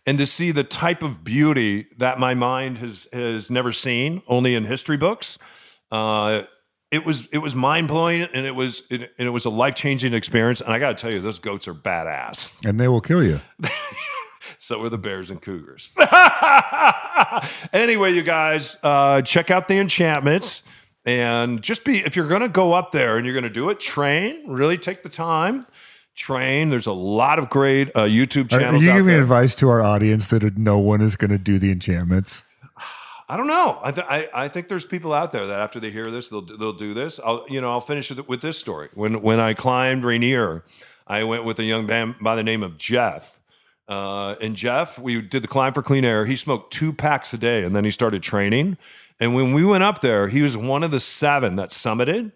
and 0.05 0.17
to 0.17 0.25
see 0.25 0.51
the 0.51 0.63
type 0.63 1.03
of 1.03 1.23
beauty 1.23 1.87
that 1.97 2.19
my 2.19 2.33
mind 2.33 2.79
has 2.79 3.07
has 3.13 3.49
never 3.49 3.71
seen, 3.71 4.21
only 4.27 4.55
in 4.55 4.65
history 4.65 4.97
books, 4.97 5.37
uh, 5.91 6.43
it 6.91 7.05
was 7.05 7.27
it 7.31 7.39
was 7.39 7.55
mind 7.55 7.87
blowing, 7.87 8.21
and 8.21 8.45
it 8.45 8.55
was 8.55 8.83
it, 8.89 9.13
and 9.17 9.27
it 9.27 9.31
was 9.31 9.45
a 9.45 9.49
life 9.49 9.75
changing 9.75 10.13
experience. 10.13 10.61
And 10.61 10.73
I 10.73 10.79
got 10.79 10.97
to 10.97 11.01
tell 11.01 11.11
you, 11.11 11.19
those 11.19 11.39
goats 11.39 11.67
are 11.67 11.73
badass. 11.73 12.49
and 12.65 12.79
they 12.79 12.87
will 12.87 13.01
kill 13.01 13.23
you 13.23 13.41
So 14.61 14.83
are 14.83 14.89
the 14.89 14.97
bears 14.97 15.31
and 15.31 15.41
cougars. 15.41 15.93
anyway, 17.73 18.13
you 18.13 18.21
guys, 18.21 18.75
uh, 18.83 19.21
check 19.21 19.49
out 19.49 19.67
the 19.67 19.79
enchantments. 19.79 20.63
And 21.05 21.61
just 21.61 21.85
be, 21.85 21.99
if 22.05 22.15
you're 22.15 22.27
going 22.27 22.41
to 22.41 22.49
go 22.49 22.73
up 22.73 22.91
there 22.91 23.17
and 23.17 23.25
you're 23.25 23.33
going 23.33 23.45
to 23.45 23.49
do 23.49 23.69
it, 23.69 23.79
train, 23.79 24.43
really 24.47 24.77
take 24.77 25.01
the 25.01 25.09
time, 25.09 25.65
train. 26.13 26.69
There's 26.69 26.85
a 26.85 26.91
lot 26.93 27.39
of 27.39 27.49
great 27.49 27.87
uh, 27.95 28.01
YouTube 28.01 28.53
are, 28.53 28.61
are 28.61 28.75
you 28.75 28.93
giving 28.93 29.15
advice 29.15 29.55
to 29.55 29.69
our 29.69 29.81
audience 29.81 30.27
that 30.27 30.57
no 30.57 30.77
one 30.77 31.01
is 31.01 31.15
going 31.15 31.31
to 31.31 31.37
do 31.37 31.57
the 31.57 31.71
enchantments 31.71 32.43
I 33.29 33.37
don't 33.37 33.47
know. 33.47 33.79
I, 33.83 33.91
th- 33.91 34.07
I 34.09 34.29
I 34.33 34.47
think 34.47 34.69
there's 34.69 34.85
people 34.85 35.13
out 35.13 35.31
there 35.31 35.45
that 35.45 35.59
after 35.59 35.79
they 35.79 35.91
hear 35.91 36.09
this, 36.09 36.29
they'll 36.29 36.41
they'll 36.41 36.73
do 36.73 36.95
this. 36.95 37.19
I'll 37.23 37.45
you 37.47 37.61
know 37.61 37.69
I'll 37.69 37.79
finish 37.79 38.09
with, 38.09 38.27
with 38.27 38.41
this 38.41 38.57
story. 38.57 38.89
When 38.95 39.21
when 39.21 39.39
I 39.39 39.53
climbed 39.53 40.03
Rainier, 40.03 40.63
I 41.05 41.23
went 41.23 41.45
with 41.45 41.59
a 41.59 41.63
young 41.63 41.85
man 41.85 42.15
by 42.19 42.35
the 42.35 42.43
name 42.43 42.63
of 42.63 42.77
Jeff. 42.77 43.39
Uh, 43.87 44.35
and 44.41 44.55
Jeff, 44.55 44.99
we 44.99 45.21
did 45.21 45.43
the 45.43 45.47
climb 45.47 45.73
for 45.73 45.81
clean 45.83 46.05
air. 46.05 46.25
He 46.25 46.35
smoked 46.35 46.73
two 46.73 46.91
packs 46.91 47.33
a 47.33 47.37
day, 47.37 47.63
and 47.63 47.75
then 47.75 47.85
he 47.85 47.91
started 47.91 48.23
training. 48.23 48.77
And 49.19 49.35
when 49.35 49.53
we 49.53 49.65
went 49.65 49.83
up 49.83 50.01
there, 50.01 50.27
he 50.27 50.41
was 50.41 50.55
one 50.55 50.83
of 50.83 50.91
the 50.91 50.99
seven 50.99 51.55
that 51.57 51.69
summited, 51.69 52.31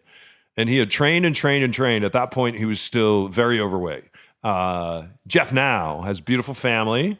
and 0.57 0.69
he 0.69 0.77
had 0.77 0.89
trained 0.91 1.25
and 1.25 1.35
trained 1.35 1.63
and 1.63 1.73
trained. 1.73 2.03
At 2.05 2.11
that 2.13 2.31
point, 2.31 2.57
he 2.57 2.65
was 2.65 2.81
still 2.81 3.27
very 3.27 3.59
overweight. 3.59 4.05
Uh, 4.43 5.03
Jeff 5.25 5.53
now 5.53 6.01
has 6.01 6.21
beautiful 6.21 6.53
family 6.53 7.17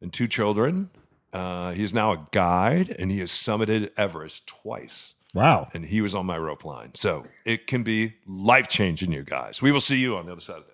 and 0.00 0.12
two 0.12 0.28
children. 0.28 0.90
Uh, 1.32 1.72
he 1.72 1.82
is 1.82 1.94
now 1.94 2.12
a 2.12 2.26
guide, 2.30 2.94
and 2.98 3.10
he 3.10 3.20
has 3.20 3.30
summited 3.30 3.90
Everest 3.96 4.46
twice. 4.46 5.14
wow 5.34 5.68
And 5.72 5.86
he 5.86 6.00
was 6.00 6.14
on 6.14 6.26
my 6.26 6.38
rope 6.38 6.64
line. 6.64 6.90
So 6.94 7.24
it 7.44 7.66
can 7.66 7.82
be 7.82 8.14
life 8.26 8.68
changing, 8.68 9.12
you 9.12 9.22
guys. 9.22 9.62
We 9.62 9.72
will 9.72 9.80
see 9.80 9.96
you 9.96 10.16
on 10.16 10.26
the 10.26 10.32
other 10.32 10.40
side 10.40 10.56
of 10.58 10.66
this. 10.66 10.72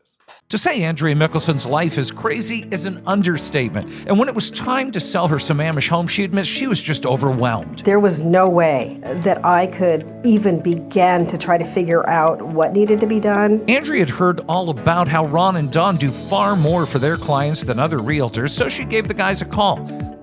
To 0.51 0.59
say 0.59 0.83
Andrea 0.83 1.15
Mickelson's 1.15 1.67
life 1.67 1.99
is 1.99 2.11
crazy 2.11 2.67
is 2.71 2.87
an 2.87 3.03
understatement. 3.07 3.91
And 4.07 4.19
when 4.19 4.29
it 4.29 4.35
was 4.35 4.51
time 4.51 4.91
to 4.93 5.01
sell 5.01 5.29
her 5.29 5.37
Sammamish 5.37 5.89
home, 5.89 6.07
she 6.07 6.25
admits 6.25 6.49
she 6.49 6.67
was 6.67 6.81
just 6.81 7.05
overwhelmed. 7.05 7.81
There 7.81 8.01
was 8.01 8.25
no 8.25 8.49
way 8.49 8.99
that 9.03 9.45
I 9.45 9.67
could 9.67 10.11
even 10.25 10.63
begin 10.63 11.27
to 11.27 11.39
try 11.39 11.59
to 11.59 11.65
figure 11.65 12.07
out 12.09 12.41
what 12.41 12.73
needed 12.73 12.99
to 13.01 13.07
be 13.07 13.21
done. 13.21 13.63
Andrea 13.69 14.01
had 14.01 14.11
heard 14.11 14.41
all 14.49 14.71
about 14.71 15.07
how 15.07 15.27
Ron 15.27 15.57
and 15.57 15.71
Don 15.71 15.97
do 15.97 16.11
far 16.11 16.57
more 16.57 16.87
for 16.87 16.99
their 16.99 17.19
clients 17.19 17.65
than 17.65 17.79
other 17.79 17.99
realtors, 17.99 18.51
so 18.51 18.69
she 18.69 18.85
gave 18.85 19.07
the 19.07 19.15
guys 19.15 19.43
a 19.43 19.47
call. 19.47 19.77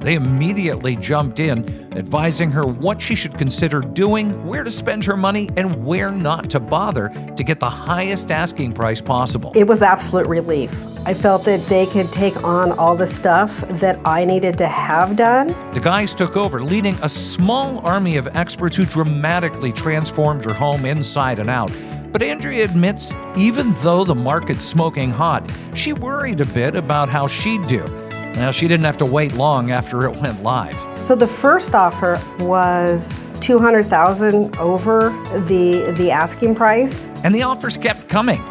They 0.06 0.14
immediately 0.14 0.96
jumped 0.96 1.40
in, 1.40 1.92
advising 1.98 2.52
her 2.52 2.62
what 2.62 3.02
she 3.02 3.16
should 3.16 3.40
consider 3.40 3.82
doing, 3.82 4.46
where 4.46 4.64
to 4.64 4.70
spend 4.70 5.04
her 5.06 5.18
money, 5.18 5.50
and 5.58 5.84
where 5.84 6.12
not 6.12 6.48
to 6.52 6.60
bother 6.60 7.10
to 7.36 7.44
get 7.44 7.60
the 7.60 7.72
highest 7.72 8.30
asking 8.30 8.74
price 8.74 9.02
possible. 9.02 9.52
It 9.56 9.64
was 9.64 9.82
absolute 9.82 10.28
relief. 10.28 10.72
I 11.08 11.16
felt 11.16 11.44
that 11.46 11.60
they 11.62 11.88
could 11.88 12.12
take 12.12 12.44
on 12.44 12.72
all 12.74 12.96
the 12.96 13.08
stuff 13.08 13.62
that 13.80 14.00
I 14.06 14.26
needed 14.26 14.60
to 14.60 14.68
have 14.68 15.16
done. 15.16 15.48
The 15.74 15.80
guys 15.80 16.14
took 16.14 16.38
over, 16.38 16.62
leading 16.62 16.94
a 17.02 17.10
small 17.10 17.80
army 17.80 18.18
of 18.18 18.28
experts 18.38 18.78
who 18.78 18.86
dramatically 18.86 19.72
transformed 19.72 20.46
her 20.46 20.54
home 20.54 20.86
inside 20.86 21.40
and 21.40 21.50
out. 21.50 21.72
But 22.12 22.22
Andrea 22.22 22.64
admits, 22.64 23.12
even 23.36 23.74
though 23.82 24.04
the 24.04 24.14
market's 24.14 24.66
smoking 24.66 25.10
hot, 25.10 25.52
she 25.74 25.94
worried 25.94 26.42
a 26.42 26.46
bit 26.46 26.76
about 26.76 27.10
how 27.10 27.26
she'd 27.26 27.66
do. 27.66 28.05
Now, 28.36 28.52
she 28.52 28.68
didn't 28.68 28.86
have 28.86 28.98
to 28.98 29.06
wait 29.06 29.34
long 29.34 29.72
after 29.72 30.06
it 30.06 30.16
went 30.18 30.44
live. 30.44 30.76
So 30.98 31.16
the 31.16 31.28
first 31.28 31.74
offer 31.74 32.22
was 32.40 33.36
200,000 33.40 34.58
over 34.58 35.10
the 35.48 35.94
the 35.98 36.12
asking 36.12 36.56
price. 36.56 37.10
And 37.24 37.34
the 37.34 37.44
offers 37.44 37.78
kept 37.78 38.10
coming. 38.10 38.42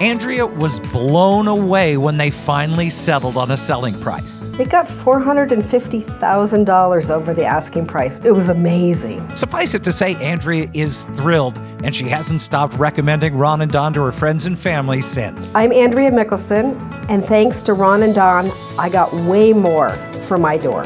Andrea 0.00 0.46
was 0.46 0.80
blown 0.80 1.48
away 1.48 1.96
when 1.96 2.16
they 2.16 2.30
finally 2.30 2.90
settled 2.90 3.36
on 3.36 3.50
a 3.50 3.56
selling 3.56 3.98
price. 4.00 4.42
It 4.58 4.70
got 4.70 4.86
$450,000 4.86 7.10
over 7.10 7.34
the 7.34 7.44
asking 7.44 7.86
price. 7.86 8.18
It 8.24 8.32
was 8.32 8.48
amazing. 8.48 9.36
Suffice 9.36 9.74
it 9.74 9.84
to 9.84 9.92
say, 9.92 10.16
Andrea 10.16 10.68
is 10.74 11.04
thrilled, 11.14 11.58
and 11.84 11.94
she 11.94 12.08
hasn't 12.08 12.40
stopped 12.40 12.74
recommending 12.74 13.36
Ron 13.36 13.60
and 13.60 13.70
Don 13.70 13.92
to 13.92 14.02
her 14.02 14.12
friends 14.12 14.46
and 14.46 14.58
family 14.58 15.00
since. 15.00 15.54
I'm 15.54 15.72
Andrea 15.72 16.10
Mickelson, 16.10 16.76
and 17.08 17.24
thanks 17.24 17.62
to 17.62 17.74
Ron 17.74 18.02
and 18.02 18.14
Don, 18.14 18.50
I 18.78 18.88
got 18.88 19.12
way 19.12 19.52
more 19.52 19.90
for 20.22 20.38
my 20.38 20.56
door. 20.56 20.84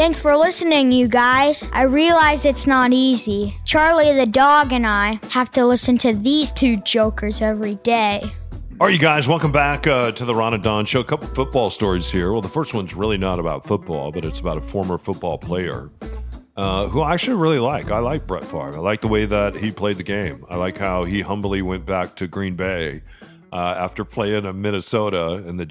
Thanks 0.00 0.18
for 0.18 0.34
listening, 0.34 0.92
you 0.92 1.08
guys. 1.08 1.68
I 1.74 1.82
realize 1.82 2.46
it's 2.46 2.66
not 2.66 2.90
easy. 2.90 3.54
Charlie 3.66 4.14
the 4.14 4.24
dog 4.24 4.72
and 4.72 4.86
I 4.86 5.20
have 5.28 5.50
to 5.50 5.66
listen 5.66 5.98
to 5.98 6.14
these 6.14 6.50
two 6.50 6.78
jokers 6.78 7.42
every 7.42 7.74
day. 7.74 8.22
All 8.80 8.86
right, 8.86 8.94
you 8.94 8.98
guys, 8.98 9.28
welcome 9.28 9.52
back 9.52 9.86
uh, 9.86 10.10
to 10.12 10.24
the 10.24 10.34
Ron 10.34 10.54
and 10.54 10.62
Don 10.62 10.86
Show. 10.86 11.00
A 11.00 11.04
couple 11.04 11.28
football 11.28 11.68
stories 11.68 12.10
here. 12.10 12.32
Well, 12.32 12.40
the 12.40 12.48
first 12.48 12.72
one's 12.72 12.94
really 12.94 13.18
not 13.18 13.38
about 13.38 13.66
football, 13.66 14.10
but 14.10 14.24
it's 14.24 14.40
about 14.40 14.56
a 14.56 14.62
former 14.62 14.96
football 14.96 15.36
player 15.36 15.90
uh, 16.56 16.88
who 16.88 17.02
I 17.02 17.12
actually 17.12 17.36
really 17.36 17.58
like. 17.58 17.90
I 17.90 17.98
like 17.98 18.26
Brett 18.26 18.46
Favre. 18.46 18.76
I 18.76 18.78
like 18.78 19.02
the 19.02 19.08
way 19.08 19.26
that 19.26 19.54
he 19.54 19.70
played 19.70 19.96
the 19.96 20.02
game. 20.02 20.46
I 20.48 20.56
like 20.56 20.78
how 20.78 21.04
he 21.04 21.20
humbly 21.20 21.60
went 21.60 21.84
back 21.84 22.16
to 22.16 22.26
Green 22.26 22.56
Bay 22.56 23.02
uh, 23.52 23.74
after 23.76 24.06
playing 24.06 24.46
in 24.46 24.62
Minnesota 24.62 25.34
and 25.46 25.60
the 25.60 25.66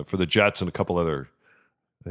uh, 0.00 0.04
for 0.04 0.16
the 0.16 0.24
Jets 0.24 0.62
and 0.62 0.70
a 0.70 0.72
couple 0.72 0.96
other. 0.96 1.28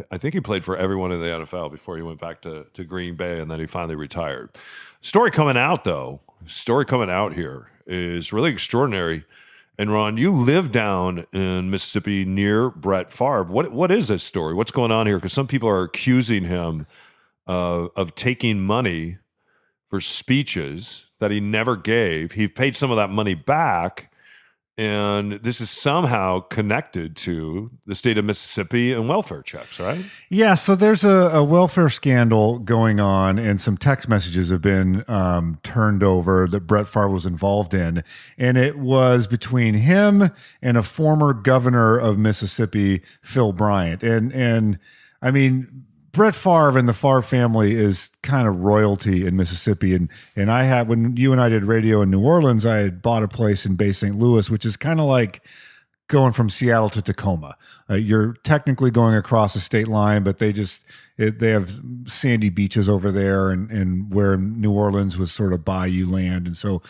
I 0.10 0.18
think 0.18 0.34
he 0.34 0.42
played 0.42 0.66
for 0.66 0.76
everyone 0.76 1.12
in 1.12 1.20
the 1.20 1.28
NFL 1.28 1.72
before 1.72 1.98
he 1.98 2.04
went 2.04 2.20
back 2.20 2.42
to, 2.42 2.66
to 2.74 2.84
Green 2.84 3.16
Bay 3.16 3.40
and 3.40 3.50
then 3.50 3.60
he 3.60 3.68
finally 3.68 3.96
retired. 3.96 4.50
Story 5.02 5.32
coming 5.32 5.58
out 5.58 5.84
though, 5.84 6.22
story 6.48 6.86
coming 6.86 7.10
out 7.10 7.34
here 7.34 7.70
is 7.86 8.34
really 8.34 8.52
extraordinary. 8.52 9.26
And 9.78 9.92
Ron, 9.92 10.18
you 10.18 10.32
live 10.32 10.72
down 10.72 11.26
in 11.32 11.70
Mississippi 11.72 12.26
near 12.26 12.70
Brett 12.70 13.12
Favre. 13.12 13.44
What 13.44 13.72
what 13.72 13.92
is 13.92 14.08
this 14.08 14.24
story? 14.24 14.54
What's 14.54 14.72
going 14.72 14.92
on 14.92 15.08
here? 15.08 15.18
Because 15.18 15.34
some 15.34 15.48
people 15.48 15.68
are 15.68 15.84
accusing 15.84 16.44
him 16.44 16.86
uh, 17.48 17.88
of 17.96 18.14
taking 18.14 18.62
money 18.62 19.18
for 19.90 20.00
speeches 20.00 21.06
that 21.20 21.32
he 21.32 21.40
never 21.40 21.76
gave. 21.76 22.34
He 22.34 22.48
paid 22.48 22.76
some 22.76 22.92
of 22.92 22.98
that 22.98 23.10
money 23.10 23.34
back, 23.34 24.12
and 24.78 25.34
this 25.44 25.62
is 25.62 25.70
somehow 25.70 26.40
connected 26.40 27.16
to 27.16 27.70
the 27.86 27.94
state 27.94 28.18
of 28.18 28.26
Mississippi 28.26 28.92
and 28.92 29.08
welfare 29.08 29.44
checks, 29.44 29.80
right? 29.80 30.04
Yeah, 30.30 30.56
so 30.56 30.76
there's 30.76 31.04
a, 31.04 31.30
a 31.32 31.44
welfare 31.44 31.90
scandal 31.90 32.58
going 32.58 33.00
on, 33.00 33.38
and 33.38 33.62
some 33.62 33.78
text 33.78 34.10
messages 34.10 34.50
have 34.50 34.62
been 34.62 35.04
um, 35.08 35.60
turned 35.62 36.02
over 36.02 36.48
that 36.48 36.62
Brett 36.62 36.88
Favre 36.88 37.10
was 37.10 37.28
involved 37.28 37.76
in, 37.76 38.04
and 38.38 38.58
it 38.58 38.80
was 38.80 39.28
between 39.28 39.76
him 39.76 40.32
and 40.62 40.76
a 40.76 40.84
former 40.84 41.34
governor 41.34 41.98
of 41.98 42.18
Mississippi, 42.18 43.04
Phil 43.22 43.54
Bryant, 43.54 44.02
and 44.02 44.32
and 44.34 44.80
I 45.22 45.32
mean. 45.32 45.86
Brett 46.14 46.36
Favre 46.36 46.78
and 46.78 46.88
the 46.88 46.94
Favre 46.94 47.24
family 47.24 47.74
is 47.74 48.10
kind 48.22 48.48
of 48.48 48.62
royalty 48.62 49.26
in 49.26 49.36
Mississippi, 49.36 49.96
and 49.96 50.10
and 50.36 50.52
I 50.52 50.64
had 50.64 50.88
when 50.88 51.18
you 51.18 51.32
and 51.32 51.42
I 51.42 51.50
did 51.50 51.66
radio 51.66 52.02
in 52.02 52.12
New 52.12 52.22
Orleans, 52.22 52.66
I 52.68 52.78
had 52.78 53.02
bought 53.02 53.24
a 53.24 53.28
place 53.28 53.66
in 53.66 53.76
Bay 53.76 53.92
St. 53.92 54.16
Louis, 54.16 54.50
which 54.50 54.64
is 54.64 54.78
kind 54.78 55.00
of 55.00 55.08
like 55.08 55.44
going 56.08 56.32
from 56.32 56.52
Seattle 56.52 56.90
to 56.92 57.02
Tacoma. 57.02 57.58
Uh, 57.90 57.96
you're 57.96 58.34
technically 58.44 58.92
going 58.92 59.16
across 59.16 59.56
a 59.56 59.60
state 59.60 59.88
line, 59.88 60.24
but 60.24 60.38
they 60.38 60.54
just 60.54 60.82
it, 61.18 61.40
they 61.40 61.50
have 61.50 61.82
sandy 62.06 62.50
beaches 62.50 62.88
over 62.88 63.12
there, 63.12 63.50
and 63.50 63.72
and 63.72 64.14
where 64.14 64.38
New 64.38 64.72
Orleans 64.72 65.18
was 65.18 65.32
sort 65.32 65.52
of 65.52 65.66
bayou 65.66 66.08
land, 66.08 66.46
and 66.46 66.56
so. 66.56 66.82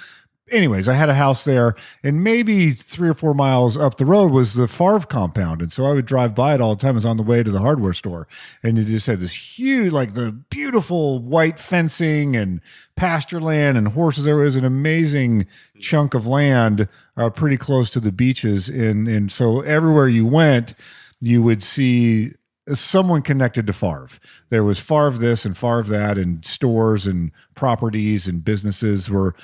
Anyways, 0.54 0.88
I 0.88 0.94
had 0.94 1.10
a 1.10 1.16
house 1.16 1.46
there, 1.46 1.76
and 2.04 2.24
maybe 2.24 2.72
three 2.74 3.10
or 3.10 3.16
four 3.16 3.34
miles 3.34 3.76
up 3.76 3.98
the 3.98 4.06
road 4.06 4.32
was 4.32 4.54
the 4.54 4.68
Favre 4.68 5.00
compound, 5.00 5.63
and 5.63 5.72
so 5.72 5.84
I 5.86 5.94
would 5.94 6.06
drive 6.06 6.36
by 6.36 6.54
it 6.54 6.62
all 6.62 6.76
the 6.76 6.82
time. 6.82 6.92
I 6.92 6.94
was 6.94 7.08
on 7.08 7.18
the 7.18 7.24
way 7.24 7.42
to 7.42 7.50
the 7.50 7.60
hardware 7.60 7.94
store, 7.94 8.28
and 8.62 8.78
it 8.78 8.86
just 8.86 9.08
had 9.08 9.20
this 9.20 9.34
huge, 9.34 9.92
like 9.92 10.13
the 10.13 10.32
beautiful 10.32 11.24
white 11.24 11.60
fencing 11.60 12.36
and 12.36 12.62
pasture 12.96 13.42
land 13.42 13.80
and 13.80 13.88
horses. 13.88 14.26
There 14.26 14.36
was 14.36 14.56
an 14.56 14.63
amazing 14.63 15.48
chunk 15.80 16.13
of 16.13 16.28
land, 16.28 16.88
uh, 17.18 17.32
pretty 17.32 17.58
close 17.58 17.89
to 17.89 18.00
the 18.00 18.12
beaches, 18.12 18.70
and 18.70 19.08
and 19.08 19.32
so 19.32 19.62
everywhere 19.62 20.08
you 20.08 20.28
went, 20.28 20.76
you 21.20 21.42
would 21.42 21.63
see 21.63 22.34
someone 22.73 23.21
connected 23.21 23.67
to 23.67 23.73
Favre. 23.73 24.10
There 24.49 24.63
was 24.63 24.80
Favre 24.80 25.12
this 25.12 25.45
and 25.45 25.58
Favre 25.58 25.84
that, 25.84 26.17
and 26.17 26.43
stores 26.45 27.06
and 27.06 27.32
properties 27.56 28.28
and 28.28 28.43
businesses 28.43 29.10
were 29.10 29.36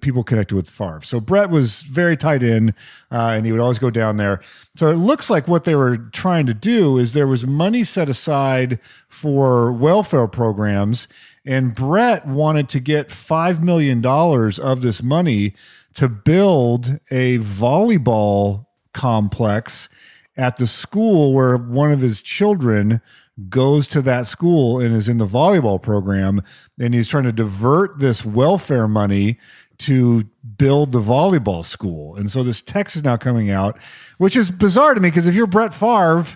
people 0.00 0.22
connected 0.22 0.54
with 0.54 0.68
Favre. 0.68 1.00
So 1.02 1.20
Brett 1.20 1.48
was 1.48 1.82
very 1.82 2.16
tied 2.16 2.42
in, 2.42 2.70
uh, 3.10 3.32
and 3.34 3.46
he 3.46 3.52
would 3.52 3.60
always 3.60 3.78
go 3.78 3.90
down 3.90 4.18
there. 4.18 4.40
So 4.76 4.90
it 4.90 4.96
looks 4.96 5.30
like 5.30 5.48
what 5.48 5.64
they 5.64 5.74
were 5.74 5.96
trying 5.96 6.46
to 6.46 6.54
do 6.54 6.98
is 6.98 7.12
there 7.12 7.26
was 7.26 7.46
money 7.46 7.84
set 7.84 8.08
aside 8.08 8.78
for 9.08 9.72
welfare 9.72 10.26
programs, 10.26 11.08
and 11.44 11.74
Brett 11.74 12.26
wanted 12.26 12.68
to 12.70 12.80
get 12.80 13.10
five 13.10 13.62
million 13.62 14.00
dollars 14.00 14.58
of 14.58 14.82
this 14.82 15.02
money 15.02 15.54
to 15.94 16.08
build 16.08 16.98
a 17.10 17.38
volleyball 17.38 18.66
complex 18.92 19.88
at 20.36 20.56
the 20.56 20.66
school 20.66 21.32
where 21.32 21.56
one 21.56 21.92
of 21.92 22.00
his 22.00 22.20
children 22.20 23.00
goes 23.48 23.86
to 23.88 24.00
that 24.02 24.26
school 24.26 24.80
and 24.80 24.94
is 24.94 25.08
in 25.08 25.18
the 25.18 25.26
volleyball 25.26 25.80
program 25.80 26.42
and 26.80 26.94
he's 26.94 27.08
trying 27.08 27.24
to 27.24 27.32
divert 27.32 27.98
this 27.98 28.24
welfare 28.24 28.88
money 28.88 29.38
to 29.78 30.24
build 30.56 30.92
the 30.92 31.02
volleyball 31.02 31.64
school. 31.64 32.16
And 32.16 32.32
so 32.32 32.42
this 32.42 32.62
text 32.62 32.96
is 32.96 33.04
now 33.04 33.18
coming 33.18 33.50
out, 33.50 33.78
which 34.16 34.36
is 34.36 34.50
bizarre 34.50 34.94
to 34.94 35.00
me 35.00 35.10
because 35.10 35.26
if 35.26 35.34
you're 35.34 35.46
Brett 35.46 35.74
Favre, 35.74 36.26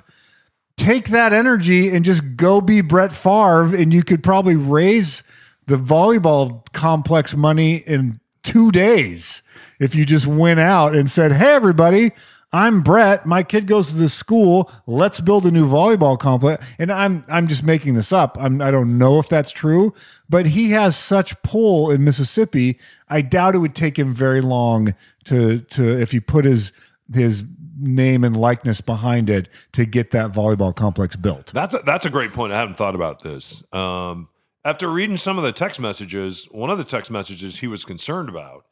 take 0.76 1.08
that 1.08 1.32
energy 1.32 1.88
and 1.88 2.04
just 2.04 2.36
go 2.36 2.60
be 2.60 2.82
Brett 2.82 3.12
Favre 3.12 3.74
and 3.74 3.94
you 3.94 4.02
could 4.02 4.22
probably 4.22 4.56
raise 4.56 5.22
the 5.66 5.76
volleyball 5.76 6.70
complex 6.72 7.34
money 7.34 7.76
in 7.76 8.20
2 8.42 8.72
days 8.72 9.42
if 9.78 9.94
you 9.94 10.04
just 10.04 10.26
went 10.26 10.60
out 10.60 10.94
and 10.94 11.10
said, 11.10 11.32
"Hey 11.32 11.54
everybody, 11.54 12.12
I'm 12.52 12.82
Brett. 12.82 13.26
My 13.26 13.42
kid 13.42 13.66
goes 13.66 13.88
to 13.88 13.94
this 13.94 14.12
school. 14.12 14.70
Let's 14.86 15.20
build 15.20 15.46
a 15.46 15.50
new 15.50 15.68
volleyball 15.68 16.18
complex. 16.18 16.64
And 16.78 16.90
I'm 16.90 17.24
I'm 17.28 17.46
just 17.46 17.62
making 17.62 17.94
this 17.94 18.12
up. 18.12 18.36
I'm 18.40 18.60
I 18.60 18.70
don't 18.70 18.98
know 18.98 19.18
if 19.18 19.28
that's 19.28 19.52
true, 19.52 19.92
but 20.28 20.46
he 20.46 20.70
has 20.72 20.96
such 20.96 21.40
pull 21.42 21.90
in 21.90 22.02
Mississippi. 22.02 22.78
I 23.08 23.22
doubt 23.22 23.54
it 23.54 23.58
would 23.58 23.74
take 23.74 23.98
him 23.98 24.12
very 24.12 24.40
long 24.40 24.94
to 25.24 25.60
to 25.60 26.00
if 26.00 26.10
he 26.10 26.18
put 26.20 26.44
his 26.44 26.72
his 27.14 27.44
name 27.78 28.24
and 28.24 28.36
likeness 28.36 28.80
behind 28.80 29.30
it 29.30 29.48
to 29.72 29.86
get 29.86 30.10
that 30.10 30.32
volleyball 30.32 30.74
complex 30.74 31.16
built. 31.16 31.52
That's 31.52 31.74
a, 31.74 31.80
that's 31.84 32.04
a 32.04 32.10
great 32.10 32.32
point. 32.32 32.52
I 32.52 32.58
hadn't 32.58 32.74
thought 32.74 32.94
about 32.94 33.22
this. 33.22 33.62
Um, 33.72 34.28
after 34.64 34.90
reading 34.90 35.16
some 35.16 35.38
of 35.38 35.44
the 35.44 35.52
text 35.52 35.80
messages, 35.80 36.46
one 36.50 36.68
of 36.68 36.76
the 36.78 36.84
text 36.84 37.10
messages 37.10 37.60
he 37.60 37.66
was 37.66 37.84
concerned 37.84 38.28
about 38.28 38.66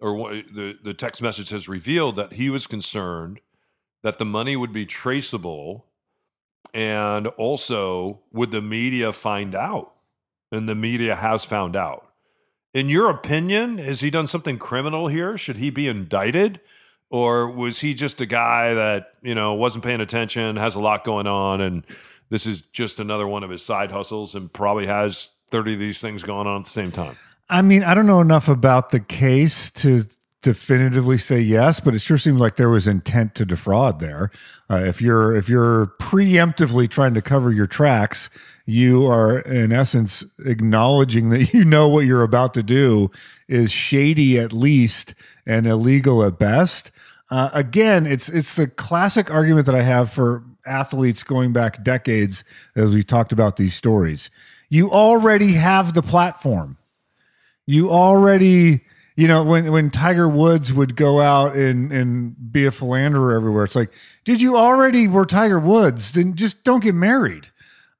or 0.00 0.32
the 0.32 0.78
the 0.82 0.94
text 0.94 1.22
message 1.22 1.50
has 1.50 1.68
revealed 1.68 2.16
that 2.16 2.34
he 2.34 2.50
was 2.50 2.66
concerned 2.66 3.40
that 4.02 4.18
the 4.18 4.24
money 4.24 4.56
would 4.56 4.72
be 4.72 4.86
traceable 4.86 5.86
and 6.72 7.26
also 7.28 8.20
would 8.32 8.50
the 8.50 8.62
media 8.62 9.12
find 9.12 9.54
out 9.54 9.94
and 10.52 10.68
the 10.68 10.74
media 10.74 11.16
has 11.16 11.44
found 11.44 11.74
out. 11.74 12.06
In 12.74 12.88
your 12.88 13.10
opinion 13.10 13.78
has 13.78 14.00
he 14.00 14.10
done 14.10 14.26
something 14.26 14.58
criminal 14.58 15.08
here? 15.08 15.36
Should 15.36 15.56
he 15.56 15.70
be 15.70 15.88
indicted? 15.88 16.60
Or 17.10 17.50
was 17.50 17.80
he 17.80 17.94
just 17.94 18.20
a 18.20 18.26
guy 18.26 18.74
that 18.74 19.14
you 19.22 19.34
know 19.34 19.54
wasn't 19.54 19.84
paying 19.84 20.00
attention 20.00 20.56
has 20.56 20.74
a 20.74 20.80
lot 20.80 21.04
going 21.04 21.26
on 21.26 21.60
and 21.60 21.84
this 22.30 22.46
is 22.46 22.60
just 22.60 23.00
another 23.00 23.26
one 23.26 23.42
of 23.42 23.50
his 23.50 23.64
side 23.64 23.90
hustles 23.90 24.34
and 24.34 24.52
probably 24.52 24.86
has 24.86 25.30
30 25.50 25.72
of 25.74 25.78
these 25.78 25.98
things 25.98 26.22
going 26.22 26.46
on 26.46 26.58
at 26.60 26.64
the 26.64 26.70
same 26.70 26.92
time 26.92 27.16
I 27.50 27.62
mean, 27.62 27.82
I 27.82 27.94
don't 27.94 28.06
know 28.06 28.20
enough 28.20 28.48
about 28.48 28.90
the 28.90 29.00
case 29.00 29.70
to 29.72 30.04
definitively 30.42 31.18
say 31.18 31.40
yes, 31.40 31.80
but 31.80 31.94
it 31.94 31.98
sure 32.00 32.18
seems 32.18 32.40
like 32.40 32.56
there 32.56 32.68
was 32.68 32.86
intent 32.86 33.34
to 33.34 33.44
defraud 33.44 34.00
there. 34.00 34.30
Uh, 34.70 34.82
if 34.84 35.02
you're 35.02 35.34
if 35.34 35.48
you're 35.48 35.92
preemptively 35.98 36.88
trying 36.88 37.14
to 37.14 37.22
cover 37.22 37.50
your 37.50 37.66
tracks, 37.66 38.28
you 38.66 39.06
are 39.06 39.40
in 39.40 39.72
essence 39.72 40.24
acknowledging 40.44 41.30
that 41.30 41.52
you 41.54 41.64
know 41.64 41.88
what 41.88 42.06
you're 42.06 42.22
about 42.22 42.54
to 42.54 42.62
do 42.62 43.10
is 43.48 43.72
shady 43.72 44.38
at 44.38 44.52
least 44.52 45.14
and 45.46 45.66
illegal 45.66 46.22
at 46.22 46.38
best. 46.38 46.90
Uh, 47.30 47.50
again, 47.52 48.06
it's 48.06 48.28
it's 48.28 48.56
the 48.56 48.68
classic 48.68 49.30
argument 49.30 49.66
that 49.66 49.74
I 49.74 49.82
have 49.82 50.10
for 50.10 50.44
athletes 50.66 51.22
going 51.22 51.52
back 51.52 51.82
decades 51.82 52.44
as 52.76 52.92
we 52.92 53.02
talked 53.02 53.32
about 53.32 53.56
these 53.56 53.74
stories. 53.74 54.30
You 54.68 54.90
already 54.90 55.54
have 55.54 55.94
the 55.94 56.02
platform. 56.02 56.76
You 57.68 57.90
already, 57.90 58.80
you 59.14 59.28
know, 59.28 59.44
when 59.44 59.70
when 59.70 59.90
Tiger 59.90 60.26
Woods 60.26 60.72
would 60.72 60.96
go 60.96 61.20
out 61.20 61.54
and 61.54 61.92
and 61.92 62.34
be 62.50 62.64
a 62.64 62.70
philanderer 62.72 63.36
everywhere, 63.36 63.64
it's 63.64 63.76
like, 63.76 63.92
did 64.24 64.40
you 64.40 64.56
already 64.56 65.06
were 65.06 65.26
Tiger 65.26 65.58
Woods? 65.58 66.12
Then 66.12 66.34
just 66.34 66.64
don't 66.64 66.82
get 66.82 66.94
married. 66.94 67.48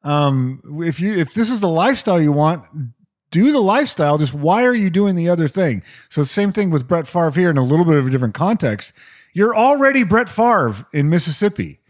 Um, 0.04 0.62
if 0.82 1.00
you 1.00 1.14
if 1.14 1.34
this 1.34 1.50
is 1.50 1.60
the 1.60 1.68
lifestyle 1.68 2.18
you 2.18 2.32
want, 2.32 2.64
do 3.30 3.52
the 3.52 3.60
lifestyle. 3.60 4.16
Just 4.16 4.32
why 4.32 4.64
are 4.64 4.72
you 4.72 4.88
doing 4.88 5.16
the 5.16 5.28
other 5.28 5.48
thing? 5.48 5.82
So 6.08 6.24
same 6.24 6.50
thing 6.50 6.70
with 6.70 6.88
Brett 6.88 7.06
Favre 7.06 7.30
here 7.32 7.50
in 7.50 7.58
a 7.58 7.62
little 7.62 7.84
bit 7.84 7.98
of 7.98 8.06
a 8.06 8.10
different 8.10 8.34
context. 8.34 8.94
You're 9.34 9.54
already 9.54 10.02
Brett 10.02 10.30
Favre 10.30 10.86
in 10.94 11.10
Mississippi. 11.10 11.80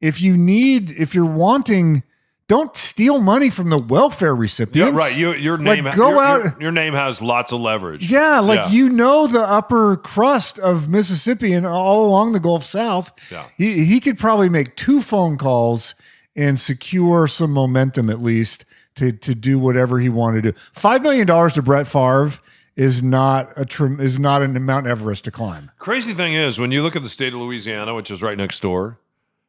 If 0.00 0.20
you 0.20 0.36
need, 0.36 0.90
if 0.90 1.14
you're 1.14 1.24
wanting, 1.24 2.02
don't 2.48 2.74
steal 2.76 3.20
money 3.20 3.50
from 3.50 3.68
the 3.70 3.78
welfare 3.78 4.34
Yeah, 4.34 4.40
recipients. 4.40 4.92
right. 4.98 5.14
You, 5.16 5.34
your 5.34 5.58
Like, 5.58 5.94
go 5.94 6.10
your, 6.10 6.22
out- 6.22 6.42
Your, 6.44 6.56
your 6.62 6.72
name 6.72 6.94
has 6.94 7.20
lots 7.22 7.52
of 7.52 7.60
leverage. 7.60 8.10
Yeah, 8.10 8.40
like 8.40 8.58
Yeah. 8.58 8.70
you 8.70 8.88
know 8.88 9.26
the 9.26 9.40
upper 9.46 9.96
crust 9.96 10.58
of 10.58 10.88
Mississippi 10.88 11.52
and 11.52 11.66
all 11.66 12.06
along 12.06 12.32
the 12.32 12.40
Gulf 12.40 12.64
South. 12.64 13.12
Yeah. 13.30 13.44
He 13.56 13.84
he 13.84 14.00
could 14.00 14.18
probably 14.18 14.48
make 14.48 14.74
two 14.76 15.00
phone 15.02 15.36
calls 15.38 15.94
and 16.34 16.58
secure 16.58 17.28
some 17.28 17.52
momentum 17.52 18.08
at 18.10 18.20
least 18.22 18.64
to 18.96 19.12
to 19.12 19.34
do 19.34 19.58
whatever 19.58 19.98
he 20.00 20.08
wanted 20.08 20.42
to 20.44 20.52
do. 20.52 20.58
Five 20.72 21.02
million 21.02 21.26
dollars 21.26 21.52
to 21.54 21.62
Brett 21.62 21.86
Favre 21.86 22.32
is 22.76 23.02
not 23.02 23.52
a 23.56 23.64
trim, 23.64 24.00
is 24.00 24.18
not 24.20 24.40
an 24.40 24.64
Mount 24.64 24.86
Everest 24.86 25.24
to 25.24 25.30
climb. 25.32 25.70
Crazy 25.78 26.14
thing 26.14 26.32
is, 26.32 26.58
when 26.60 26.70
you 26.72 26.80
look 26.82 26.94
at 26.96 27.02
the 27.02 27.08
state 27.08 27.34
of 27.34 27.40
Louisiana, 27.40 27.92
which 27.94 28.08
is 28.10 28.22
right 28.22 28.36
next 28.38 28.62
door, 28.62 28.98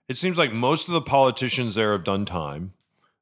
it 0.08 0.18
seems 0.18 0.38
like 0.38 0.52
most 0.52 0.88
of 0.88 0.94
the 0.96 1.02
politicians 1.02 1.76
there 1.76 1.92
have 1.92 2.04
done 2.04 2.26
time. 2.26 2.74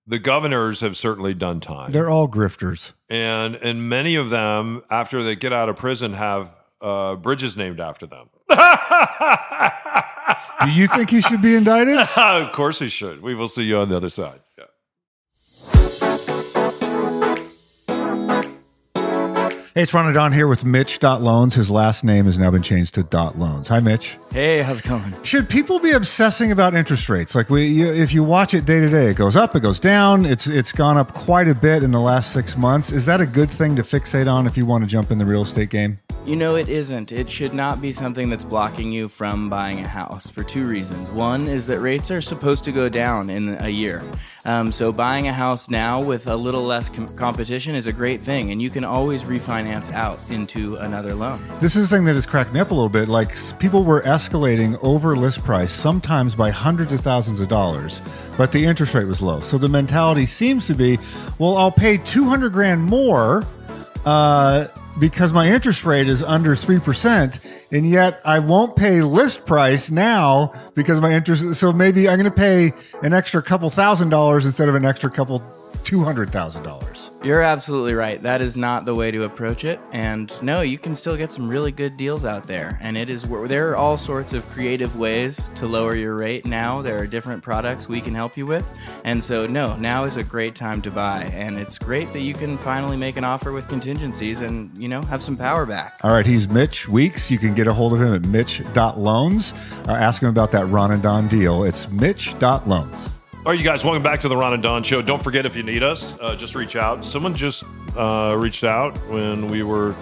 The 0.09 0.19
governors 0.19 0.79
have 0.79 0.95
certainly 0.95 1.33
done 1.33 1.59
time. 1.59 1.91
They're 1.91 2.09
all 2.09 2.29
grifters. 2.29 2.93
and 3.09 3.55
and 3.55 3.89
many 3.89 4.15
of 4.15 4.29
them 4.29 4.81
after 4.89 5.21
they 5.23 5.35
get 5.35 5.51
out 5.51 5.67
of 5.69 5.75
prison 5.75 6.13
have 6.13 6.49
uh, 6.81 7.15
bridges 7.15 7.57
named 7.57 7.79
after 7.79 8.05
them 8.05 8.29
Do 10.63 10.69
you 10.71 10.87
think 10.87 11.09
he 11.09 11.21
should 11.21 11.41
be 11.41 11.55
indicted? 11.55 11.97
of 12.17 12.51
course 12.51 12.79
he 12.79 12.87
should 12.89 13.21
we 13.21 13.33
will 13.35 13.47
see 13.47 13.63
you 13.63 13.79
on 13.79 13.89
the 13.89 13.95
other 13.97 14.09
side 14.09 14.39
Hey, 19.77 19.83
it's 19.83 19.93
Ron 19.93 20.07
and 20.07 20.15
Don 20.15 20.33
here 20.33 20.47
with 20.47 20.65
Mitch 20.65 20.97
Dot 20.97 21.21
Loans. 21.21 21.53
His 21.53 21.69
last 21.69 22.03
name 22.03 22.25
has 22.25 22.35
now 22.35 22.49
been 22.49 22.63
changed 22.63 22.95
to 22.95 23.03
Dot 23.03 23.37
Loans. 23.37 23.67
Hi, 23.67 23.79
Mitch. 23.79 24.17
Hey, 24.31 24.63
how's 24.63 24.79
it 24.79 24.85
going? 24.85 25.13
Should 25.21 25.49
people 25.49 25.77
be 25.77 25.91
obsessing 25.91 26.51
about 26.51 26.73
interest 26.73 27.07
rates? 27.09 27.35
Like 27.35 27.51
we, 27.51 27.67
you, 27.67 27.93
if 27.93 28.11
you 28.11 28.23
watch 28.23 28.55
it 28.55 28.65
day 28.65 28.79
to 28.79 28.89
day, 28.89 29.11
it 29.11 29.17
goes 29.17 29.35
up, 29.35 29.55
it 29.55 29.59
goes 29.59 29.79
down. 29.79 30.25
It's 30.25 30.47
it's 30.47 30.71
gone 30.71 30.97
up 30.97 31.13
quite 31.13 31.47
a 31.47 31.53
bit 31.53 31.83
in 31.83 31.91
the 31.91 31.99
last 31.99 32.33
six 32.33 32.57
months. 32.57 32.91
Is 32.91 33.05
that 33.05 33.21
a 33.21 33.27
good 33.27 33.51
thing 33.51 33.75
to 33.75 33.83
fixate 33.83 34.27
on 34.27 34.47
if 34.47 34.57
you 34.57 34.65
want 34.65 34.83
to 34.83 34.87
jump 34.87 35.11
in 35.11 35.19
the 35.19 35.27
real 35.27 35.43
estate 35.43 35.69
game? 35.69 35.99
You 36.27 36.35
know, 36.35 36.57
it 36.57 36.67
isn't. 36.67 37.13
It 37.13 37.29
should 37.29 37.53
not 37.53 37.79
be 37.79 37.93
something 37.93 38.29
that's 38.29 38.43
blocking 38.43 38.91
you 38.91 39.07
from 39.07 39.49
buying 39.49 39.79
a 39.79 39.87
house 39.87 40.27
for 40.27 40.43
two 40.43 40.65
reasons. 40.65 41.09
One 41.11 41.47
is 41.47 41.65
that 41.67 41.79
rates 41.79 42.11
are 42.11 42.19
supposed 42.19 42.65
to 42.65 42.73
go 42.73 42.89
down 42.89 43.29
in 43.29 43.55
a 43.61 43.69
year. 43.69 44.03
Um, 44.43 44.73
so, 44.73 44.91
buying 44.91 45.29
a 45.29 45.33
house 45.33 45.69
now 45.69 46.01
with 46.01 46.27
a 46.27 46.35
little 46.35 46.63
less 46.63 46.89
com- 46.89 47.07
competition 47.15 47.75
is 47.75 47.87
a 47.87 47.93
great 47.93 48.19
thing, 48.23 48.51
and 48.51 48.61
you 48.61 48.69
can 48.69 48.83
always 48.83 49.23
refinance 49.23 49.93
out 49.93 50.19
into 50.29 50.75
another 50.75 51.15
loan. 51.15 51.41
This 51.61 51.77
is 51.77 51.89
the 51.89 51.95
thing 51.95 52.03
that 52.03 52.15
has 52.15 52.25
cracked 52.25 52.51
me 52.51 52.59
up 52.59 52.71
a 52.71 52.73
little 52.73 52.89
bit. 52.89 53.07
Like 53.07 53.37
people 53.57 53.85
were 53.85 54.01
escalating 54.01 54.77
over 54.83 55.15
list 55.15 55.45
price, 55.45 55.71
sometimes 55.71 56.35
by 56.35 56.49
hundreds 56.49 56.91
of 56.91 56.99
thousands 56.99 57.39
of 57.39 57.47
dollars, 57.47 58.01
but 58.37 58.51
the 58.51 58.65
interest 58.65 58.93
rate 58.93 59.07
was 59.07 59.21
low. 59.21 59.39
So 59.39 59.57
the 59.57 59.69
mentality 59.69 60.25
seems 60.25 60.67
to 60.67 60.73
be, 60.73 60.99
well, 61.39 61.55
I'll 61.55 61.71
pay 61.71 61.97
two 61.99 62.25
hundred 62.25 62.51
grand 62.51 62.83
more 62.83 63.45
uh, 64.05 64.67
because 64.99 65.33
my 65.33 65.49
interest 65.49 65.85
rate 65.85 66.07
is 66.07 66.23
under 66.23 66.55
three 66.55 66.79
percent, 66.79 67.39
and 67.71 67.87
yet 67.87 68.21
I 68.25 68.39
won't 68.39 68.75
pay 68.75 69.01
list 69.01 69.45
price 69.45 69.91
now 69.91 70.53
because 70.75 71.01
my 71.01 71.11
interest. 71.13 71.55
So 71.55 71.71
maybe 71.71 72.07
I'm 72.09 72.17
going 72.17 72.29
to 72.29 72.35
pay 72.35 72.73
an 73.03 73.13
extra 73.13 73.41
couple 73.41 73.69
thousand 73.69 74.09
dollars 74.09 74.45
instead 74.45 74.69
of 74.69 74.75
an 74.75 74.85
extra 74.85 75.09
couple 75.09 75.39
two 75.87 76.03
hundred 76.03 76.29
thousand 76.29 76.63
dollars. 76.63 77.11
You're 77.23 77.41
absolutely 77.41 77.93
right. 77.93 78.21
That 78.21 78.41
is 78.41 78.57
not 78.57 78.83
the 78.83 78.93
way 78.93 79.09
to 79.09 79.23
approach 79.23 79.63
it. 79.63 79.79
And 79.93 80.29
no, 80.43 80.59
you 80.59 80.77
can 80.77 80.93
still 80.93 81.15
get 81.15 81.31
some 81.31 81.47
really 81.47 81.71
good 81.71 81.95
deals 81.95 82.25
out 82.25 82.45
there. 82.45 82.77
And 82.81 82.97
it 82.97 83.09
is 83.09 83.23
there 83.23 83.71
are 83.71 83.77
all 83.77 83.95
sorts 83.95 84.33
of 84.33 84.45
creative 84.49 84.97
ways 84.99 85.49
to 85.55 85.65
lower 85.65 85.95
your 85.95 86.15
rate 86.15 86.45
now. 86.45 86.81
There 86.81 87.01
are 87.01 87.07
different 87.07 87.41
products 87.41 87.87
we 87.87 88.01
can 88.01 88.13
help 88.13 88.35
you 88.35 88.45
with. 88.45 88.69
And 89.05 89.23
so 89.23 89.47
no, 89.47 89.77
now 89.77 90.03
is 90.03 90.17
a 90.17 90.25
great 90.25 90.55
time 90.55 90.81
to 90.81 90.91
buy. 90.91 91.29
And 91.31 91.57
it's 91.57 91.79
great 91.79 92.11
that 92.11 92.21
you 92.21 92.33
can 92.33 92.57
finally 92.57 92.97
make 92.97 93.15
an 93.15 93.23
offer 93.23 93.53
with 93.53 93.69
contingencies 93.69 94.41
and, 94.41 94.77
you 94.77 94.89
know, 94.89 95.01
have 95.03 95.23
some 95.23 95.37
power 95.37 95.65
back. 95.65 95.97
All 96.03 96.11
right, 96.11 96.25
he's 96.25 96.49
Mitch 96.49 96.89
Weeks. 96.89 97.31
You 97.31 97.37
can 97.37 97.55
get 97.55 97.65
a 97.65 97.71
hold 97.71 97.93
of 97.93 98.01
him 98.01 98.13
at 98.13 98.25
mitch.loans. 98.25 99.53
Uh, 99.87 99.93
ask 99.93 100.21
him 100.21 100.27
about 100.27 100.51
that 100.51 100.65
Ron 100.67 100.91
and 100.91 101.01
Don 101.01 101.29
deal. 101.29 101.63
It's 101.63 101.89
mitch.loans. 101.89 103.16
all 103.45 103.53
right 103.53 103.59
you 103.59 103.63
guys 103.63 103.83
welcome 103.83 104.03
back 104.03 104.19
to 104.21 104.27
the 104.27 104.35
ron 104.35 104.53
and 104.53 104.63
don 104.63 104.83
show 104.83 105.01
don't 105.01 105.23
forget 105.23 105.45
if 105.45 105.55
you 105.55 105.63
need 105.63 105.83
us 105.83 106.17
uh, 106.19 106.35
just 106.35 106.55
reach 106.55 106.75
out 106.75 107.05
someone 107.05 107.33
just 107.33 107.63
uh, 107.95 108.35
reached 108.37 108.63
out 108.63 108.95
when 109.09 109.47
we 109.49 109.63
were 109.63 109.95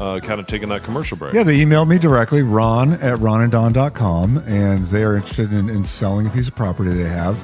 uh, 0.00 0.20
kind 0.20 0.38
of 0.40 0.46
taking 0.46 0.68
that 0.68 0.82
commercial 0.82 1.16
break 1.16 1.32
Yeah, 1.32 1.42
they 1.42 1.58
emailed 1.58 1.88
me 1.88 1.98
directly, 1.98 2.42
ron 2.42 2.92
at 2.94 3.18
ronanddon.com, 3.18 4.38
and 4.46 4.86
they 4.88 5.02
are 5.02 5.16
interested 5.16 5.52
in, 5.54 5.70
in 5.70 5.86
selling 5.86 6.26
a 6.26 6.30
piece 6.30 6.48
of 6.48 6.54
property 6.54 6.90
they 6.90 7.08
have. 7.08 7.38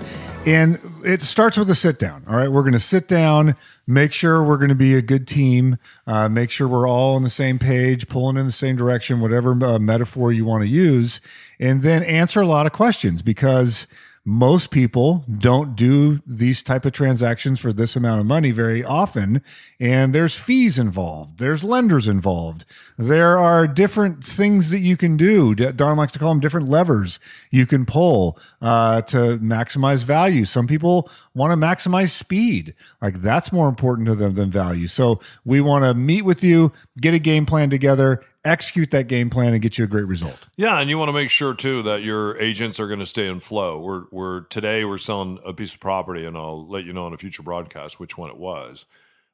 And 0.47 0.79
it 1.03 1.23
starts 1.23 1.57
with 1.57 1.71
a 1.71 1.75
sit 1.75 1.99
down. 1.99 2.25
All 2.29 2.37
right, 2.37 2.49
we're 2.49 2.61
going 2.62 2.75
to 2.75 2.81
sit 2.81 3.09
down, 3.09 3.57
make 3.87 4.12
sure 4.12 4.42
we're 4.42 4.59
going 4.59 4.68
to 4.68 4.75
be 4.75 4.95
a 4.95 5.01
good 5.01 5.27
team, 5.27 5.79
uh, 6.07 6.29
make 6.29 6.51
sure 6.51 6.68
we're 6.68 6.87
all 6.87 7.16
on 7.16 7.23
the 7.23 7.31
same 7.31 7.59
page, 7.59 8.07
pulling 8.07 8.37
in 8.37 8.45
the 8.45 8.53
same 8.53 8.77
direction, 8.77 9.21
whatever 9.21 9.53
uh, 9.64 9.79
metaphor 9.79 10.31
you 10.31 10.45
want 10.45 10.62
to 10.62 10.68
use, 10.68 11.23
and 11.59 11.81
then 11.81 12.03
answer 12.03 12.42
a 12.42 12.47
lot 12.47 12.66
of 12.66 12.73
questions 12.73 13.23
because 13.23 13.87
most 14.25 14.71
people 14.71 15.25
don't 15.39 15.75
do 15.75 16.21
these 16.27 16.63
type 16.63 16.85
of 16.85 16.93
transactions 16.93 17.59
for 17.59 17.73
this 17.73 17.97
amount 17.97 18.21
of 18.21 18.27
money 18.27 18.53
very 18.53 18.85
often 18.85 19.43
and 19.81 20.15
there's 20.15 20.35
fees 20.35 20.79
involved 20.79 21.39
there's 21.39 21.65
lenders 21.65 22.07
involved 22.07 22.65
there 22.99 23.39
are 23.39 23.67
different 23.67 24.25
things 24.25 24.71
that 24.71 24.79
you 24.79 24.97
can 24.97 25.17
do. 25.17 25.55
Don 25.55 25.97
likes 25.97 26.13
to 26.13 26.19
call 26.19 26.29
them 26.29 26.41
different 26.41 26.69
levers 26.69 27.19
you 27.51 27.67
can 27.67 27.85
pull 27.85 28.39
uh, 28.61 29.03
to 29.03 29.39
maximize 29.39 30.05
value. 30.05 30.45
Some 30.45 30.67
people 30.67 31.11
want 31.35 31.51
to 31.51 31.57
maximize 31.57 32.11
speed 32.11 32.75
like 33.01 33.21
that's 33.23 33.53
more 33.53 33.69
important 33.69 34.07
to 34.07 34.15
them 34.15 34.35
than 34.35 34.51
value. 34.51 34.87
So 34.87 35.21
we 35.45 35.61
want 35.61 35.85
to 35.85 35.95
meet 35.95 36.23
with 36.23 36.45
you 36.45 36.73
get 37.01 37.15
a 37.15 37.19
game 37.19 37.47
plan 37.47 37.71
together 37.71 38.23
execute 38.44 38.90
that 38.90 39.07
game 39.07 39.31
plan 39.31 39.52
and 39.52 39.62
get 39.62 39.78
you 39.78 39.85
a 39.85 39.88
great 39.88 40.07
result 40.07 40.48
Yeah, 40.57 40.78
and 40.78 40.90
you 40.90 40.98
want 40.98 41.09
to 41.09 41.12
make 41.12 41.31
sure 41.31 41.55
too 41.55 41.83
that 41.83 42.02
your 42.02 42.37
agents 42.38 42.81
are 42.81 42.87
going 42.87 42.98
to 42.98 43.07
stay 43.07 43.28
in 43.28 43.40
flow. 43.40 43.78
We're 43.81 44.05
we're 44.11 44.40
today 44.42 44.85
we're 44.85 44.98
selling 44.98 45.38
a 45.44 45.52
piece 45.52 45.74
of 45.74 45.81
property, 45.81 46.24
and 46.24 46.37
I'll 46.37 46.66
let 46.66 46.85
you 46.85 46.92
know 46.92 47.07
on 47.07 47.12
a 47.12 47.18
future 47.18 47.42
broadcast 47.42 48.00
which 48.00 48.18
one 48.18 48.31
it 48.31 48.37
was. 48.37 48.85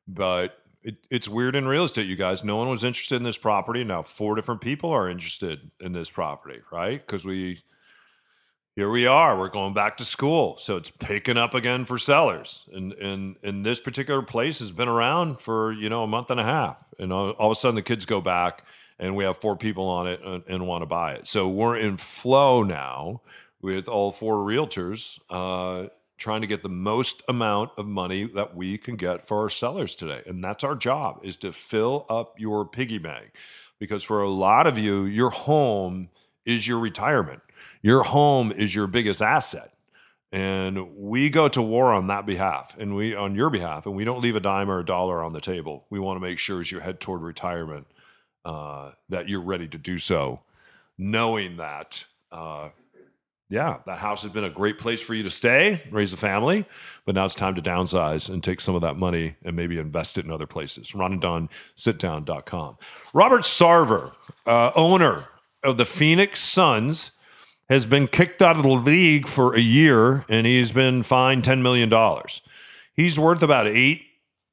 But 0.07 0.59
it, 0.83 0.97
it's 1.11 1.29
weird 1.29 1.55
in 1.57 1.67
real 1.67 1.85
estate, 1.85 2.07
you 2.07 2.17
guys. 2.17 2.45
No 2.45 2.57
one 2.57 2.69
was 2.69 2.85
interested 2.85 3.17
in 3.17 3.23
this 3.23 3.39
property. 3.39 3.85
Now 3.85 4.03
four 4.03 4.35
different 4.35 4.61
people 4.61 4.91
are 4.91 5.09
interested 5.09 5.71
in 5.81 5.93
this 5.93 6.11
property, 6.11 6.61
right? 6.71 7.05
Because 7.05 7.25
we 7.25 7.63
here 8.79 8.89
we 8.89 9.09
are. 9.09 9.37
We're 9.37 9.49
going 9.49 9.75
back 9.75 9.97
to 9.97 10.05
school, 10.05 10.57
so 10.57 10.77
it's 10.77 10.91
picking 10.91 11.37
up 11.37 11.53
again 11.53 11.85
for 11.85 11.99
sellers. 11.99 12.65
And 12.73 12.93
and 12.93 13.37
and 13.43 13.67
this 13.67 13.81
particular 13.81 14.23
place 14.23 14.61
has 14.61 14.71
been 14.71 14.87
around 14.87 15.41
for 15.41 15.73
you 15.73 15.89
know 15.89 16.05
a 16.05 16.07
month 16.07 16.31
and 16.31 16.39
a 16.39 16.45
half, 16.45 16.85
and 16.99 17.13
all, 17.13 17.31
all 17.31 17.51
of 17.51 17.57
a 17.57 17.61
sudden 17.61 17.75
the 17.75 17.83
kids 17.83 18.05
go 18.05 18.21
back, 18.21 18.65
and 18.99 19.17
we 19.17 19.25
have 19.25 19.39
four 19.39 19.57
people 19.57 19.87
on 19.87 20.07
it 20.07 20.21
and, 20.25 20.43
and 20.49 20.67
want 20.67 20.83
to 20.83 20.87
buy 20.87 21.13
it. 21.15 21.29
So 21.29 21.49
we're 21.49 21.77
in 21.77 21.97
flow 21.97 22.63
now 22.63 23.23
with 23.61 23.89
all 23.89 24.13
four 24.13 24.37
realtors. 24.37 25.19
Uh, 25.31 25.89
trying 26.19 26.41
to 26.41 26.47
get 26.47 26.63
the 26.63 26.69
most 26.69 27.23
amount 27.29 27.71
of 27.79 27.87
money 27.87 28.25
that 28.25 28.55
we 28.55 28.77
can 28.77 28.97
get 28.97 29.25
for 29.25 29.43
our 29.43 29.49
sellers 29.49 29.95
today 29.95 30.21
and 30.27 30.43
that's 30.43 30.65
our 30.65 30.75
job 30.75 31.21
is 31.23 31.37
to 31.37 31.53
fill 31.53 32.05
up 32.11 32.35
your 32.39 32.67
piggy 32.67 32.99
bank 32.99 33.31
because 33.79 34.03
for 34.03 34.21
a 34.21 34.29
lot 34.29 34.67
of 34.67 34.77
you 34.77 35.05
your 35.05 35.31
home 35.31 36.09
is 36.45 36.67
your 36.67 36.79
retirement 36.79 37.41
your 37.83 38.03
home 38.03 38.51
is 38.51 38.75
your 38.75 38.89
biggest 38.89 39.23
asset 39.23 39.73
and 40.33 40.97
we 40.97 41.31
go 41.31 41.49
to 41.49 41.63
war 41.63 41.93
on 41.93 42.09
that 42.09 42.27
behalf 42.27 42.77
and 42.79 42.95
we 42.95 43.15
on 43.15 43.35
your 43.35 43.49
behalf 43.49 43.87
and 43.87 43.95
we 43.95 44.05
don't 44.05 44.21
leave 44.21 44.37
a 44.37 44.41
dime 44.41 44.69
or 44.69 44.81
a 44.81 44.85
dollar 44.85 45.23
on 45.23 45.33
the 45.33 45.41
table 45.41 45.87
we 45.89 46.01
want 46.01 46.17
to 46.17 46.21
make 46.21 46.39
sure 46.39 46.61
as 46.61 46.73
you 46.73 46.81
head 46.81 47.01
toward 47.01 47.23
retirement 47.23 47.87
uh, 48.49 48.93
that 49.09 49.29
you're 49.29 49.41
ready 49.41 49.69
to 49.69 49.79
do 49.79 49.99
so 49.99 50.41
knowing 50.97 51.57
that 51.59 52.05
uh, 52.33 52.71
yeah 53.49 53.79
that 53.87 53.99
house 53.99 54.23
has 54.23 54.33
been 54.33 54.45
a 54.45 54.51
great 54.51 54.79
place 54.79 55.01
for 55.01 55.15
you 55.15 55.23
to 55.23 55.31
stay 55.31 55.83
raise 55.91 56.13
a 56.13 56.17
family 56.17 56.65
but 57.05 57.15
now 57.15 57.25
it's 57.25 57.35
time 57.35 57.55
to 57.55 57.63
downsize 57.63 58.29
and 58.29 58.43
take 58.43 58.61
some 58.61 58.75
of 58.75 58.81
that 58.81 58.97
money 58.97 59.37
and 59.45 59.55
maybe 59.55 59.79
invest 59.79 60.19
it 60.19 60.25
in 60.25 60.31
other 60.31 60.47
places 60.47 60.95
ron 60.95 61.13
and 61.13 61.21
don 61.21 61.49
sitdown.com 61.77 62.77
robert 63.13 63.43
sarver 63.43 64.13
uh, 64.47 64.73
owner 64.75 65.27
of 65.63 65.77
the 65.77 65.87
phoenix 65.87 66.41
suns 66.41 67.13
has 67.69 67.85
been 67.85 68.09
kicked 68.09 68.41
out 68.41 68.57
of 68.57 68.63
the 68.63 68.69
league 68.69 69.27
for 69.27 69.55
a 69.55 69.61
year 69.61 70.25
and 70.29 70.47
he's 70.47 70.73
been 70.73 71.03
fined 71.03 71.45
$10 71.45 71.61
million. 71.61 71.93
He's 72.95 73.19
worth 73.19 73.43
about 73.43 73.67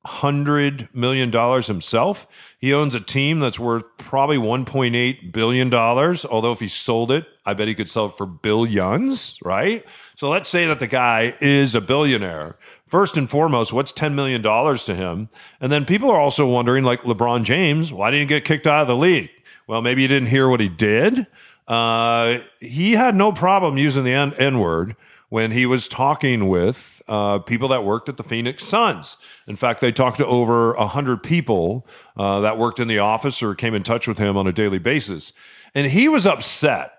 $800 0.05 0.93
million 0.93 1.31
himself. 1.63 2.27
He 2.57 2.73
owns 2.73 2.95
a 2.95 2.99
team 2.99 3.39
that's 3.39 3.59
worth 3.59 3.83
probably 3.97 4.37
$1.8 4.37 5.31
billion. 5.31 5.73
Although, 5.73 6.51
if 6.51 6.59
he 6.59 6.67
sold 6.67 7.11
it, 7.11 7.25
I 7.45 7.53
bet 7.53 7.67
he 7.67 7.75
could 7.75 7.89
sell 7.89 8.07
it 8.07 8.17
for 8.17 8.25
billions, 8.25 9.37
right? 9.43 9.85
So 10.15 10.29
let's 10.29 10.49
say 10.49 10.65
that 10.67 10.79
the 10.79 10.87
guy 10.87 11.35
is 11.41 11.75
a 11.75 11.81
billionaire. 11.81 12.57
First 12.87 13.17
and 13.17 13.29
foremost, 13.29 13.73
what's 13.73 13.91
$10 13.91 14.13
million 14.13 14.41
to 14.41 14.95
him? 14.95 15.29
And 15.59 15.71
then 15.71 15.85
people 15.85 16.09
are 16.11 16.19
also 16.19 16.47
wondering, 16.47 16.83
like 16.83 17.01
LeBron 17.01 17.43
James, 17.43 17.91
why 17.91 18.11
didn't 18.11 18.29
he 18.29 18.35
get 18.35 18.45
kicked 18.45 18.67
out 18.67 18.81
of 18.81 18.87
the 18.87 18.95
league? 18.95 19.31
Well, 19.67 19.81
maybe 19.81 20.03
you 20.03 20.07
didn't 20.07 20.29
hear 20.29 20.47
what 20.47 20.59
he 20.59 20.69
did. 20.69 21.25
Uh, 21.67 22.39
he 22.59 22.91
had 22.91 23.15
no 23.15 23.31
problem 23.31 23.77
using 23.77 24.03
the 24.03 24.13
N 24.13 24.59
word 24.59 24.95
when 25.29 25.51
he 25.51 25.65
was 25.65 25.87
talking 25.87 26.47
with 26.47 26.94
uh, 27.07 27.39
people 27.39 27.67
that 27.69 27.83
worked 27.83 28.09
at 28.09 28.17
the 28.17 28.23
Phoenix 28.23 28.63
Suns. 28.63 29.17
In 29.47 29.55
fact, 29.55 29.81
they 29.81 29.91
talked 29.91 30.17
to 30.17 30.25
over 30.25 30.73
100 30.75 31.21
people 31.23 31.85
uh, 32.17 32.39
that 32.41 32.57
worked 32.57 32.79
in 32.79 32.87
the 32.87 32.99
office 32.99 33.43
or 33.43 33.53
came 33.55 33.73
in 33.73 33.83
touch 33.83 34.07
with 34.07 34.17
him 34.17 34.37
on 34.37 34.47
a 34.47 34.51
daily 34.51 34.79
basis. 34.79 35.33
And 35.73 35.87
he 35.87 36.07
was 36.07 36.25
upset 36.25 36.91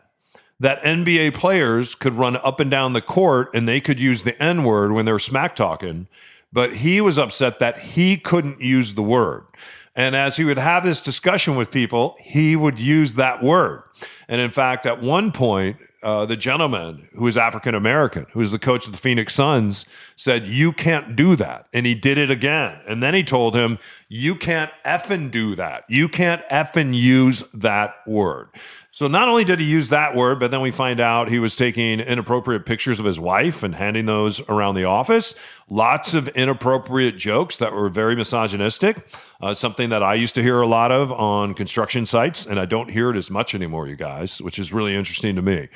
that 0.60 0.82
NBA 0.82 1.34
players 1.34 1.94
could 1.94 2.14
run 2.14 2.36
up 2.36 2.60
and 2.60 2.70
down 2.70 2.92
the 2.92 3.02
court 3.02 3.50
and 3.54 3.68
they 3.68 3.80
could 3.80 4.00
use 4.00 4.22
the 4.22 4.40
N 4.42 4.64
word 4.64 4.92
when 4.92 5.04
they 5.04 5.12
were 5.12 5.18
smack 5.18 5.54
talking. 5.54 6.08
But 6.52 6.76
he 6.76 7.00
was 7.00 7.18
upset 7.18 7.58
that 7.58 7.78
he 7.78 8.16
couldn't 8.16 8.60
use 8.60 8.94
the 8.94 9.02
word. 9.02 9.44
And 9.94 10.14
as 10.14 10.36
he 10.36 10.44
would 10.44 10.58
have 10.58 10.84
this 10.84 11.02
discussion 11.02 11.56
with 11.56 11.70
people, 11.70 12.16
he 12.20 12.54
would 12.54 12.78
use 12.78 13.14
that 13.14 13.42
word. 13.42 13.82
And 14.28 14.40
in 14.40 14.50
fact, 14.50 14.84
at 14.84 15.02
one 15.02 15.32
point, 15.32 15.78
uh, 16.02 16.26
the 16.26 16.37
gentleman 16.37 17.09
who 17.14 17.26
is 17.26 17.37
African 17.37 17.74
American, 17.74 18.26
who 18.32 18.40
is 18.40 18.50
the 18.50 18.59
coach 18.59 18.87
of 18.87 18.92
the 18.92 18.98
Phoenix 18.98 19.35
Suns, 19.35 19.87
said, 20.16 20.46
You 20.46 20.72
can't 20.72 21.16
do 21.16 21.37
that. 21.37 21.66
And 21.72 21.87
he 21.87 21.94
did 21.94 22.18
it 22.18 22.30
again. 22.30 22.78
And 22.87 23.02
then 23.02 23.14
he 23.14 23.24
told 23.24 23.56
him, 23.56 23.78
You 24.08 24.36
can't 24.36 24.70
effing 24.84 25.30
do 25.30 25.56
that. 25.56 25.84
You 25.88 26.08
can't 26.08 26.42
effing 26.48 26.94
use 26.94 27.42
that 27.52 27.94
word. 28.06 28.48
So 28.96 29.08
not 29.08 29.28
only 29.28 29.44
did 29.44 29.60
he 29.60 29.66
use 29.66 29.88
that 29.88 30.14
word, 30.14 30.40
but 30.40 30.50
then 30.50 30.62
we 30.62 30.70
find 30.70 31.00
out 31.00 31.28
he 31.28 31.38
was 31.38 31.54
taking 31.54 32.00
inappropriate 32.00 32.64
pictures 32.64 32.98
of 32.98 33.04
his 33.04 33.20
wife 33.20 33.62
and 33.62 33.74
handing 33.74 34.06
those 34.06 34.40
around 34.48 34.74
the 34.74 34.84
office. 34.84 35.34
Lots 35.68 36.14
of 36.14 36.28
inappropriate 36.28 37.18
jokes 37.18 37.58
that 37.58 37.74
were 37.74 37.90
very 37.90 38.16
misogynistic. 38.16 39.06
Uh, 39.40 39.52
something 39.52 39.90
that 39.90 40.02
I 40.02 40.14
used 40.14 40.34
to 40.36 40.42
hear 40.42 40.62
a 40.62 40.66
lot 40.66 40.92
of 40.92 41.12
on 41.12 41.52
construction 41.52 42.06
sites, 42.06 42.46
and 42.46 42.58
I 42.58 42.64
don't 42.64 42.90
hear 42.90 43.10
it 43.10 43.18
as 43.18 43.30
much 43.30 43.54
anymore, 43.54 43.86
you 43.86 43.96
guys, 43.96 44.40
which 44.40 44.58
is 44.58 44.72
really 44.72 44.94
interesting 44.94 45.36
to 45.36 45.42
me. 45.42 45.68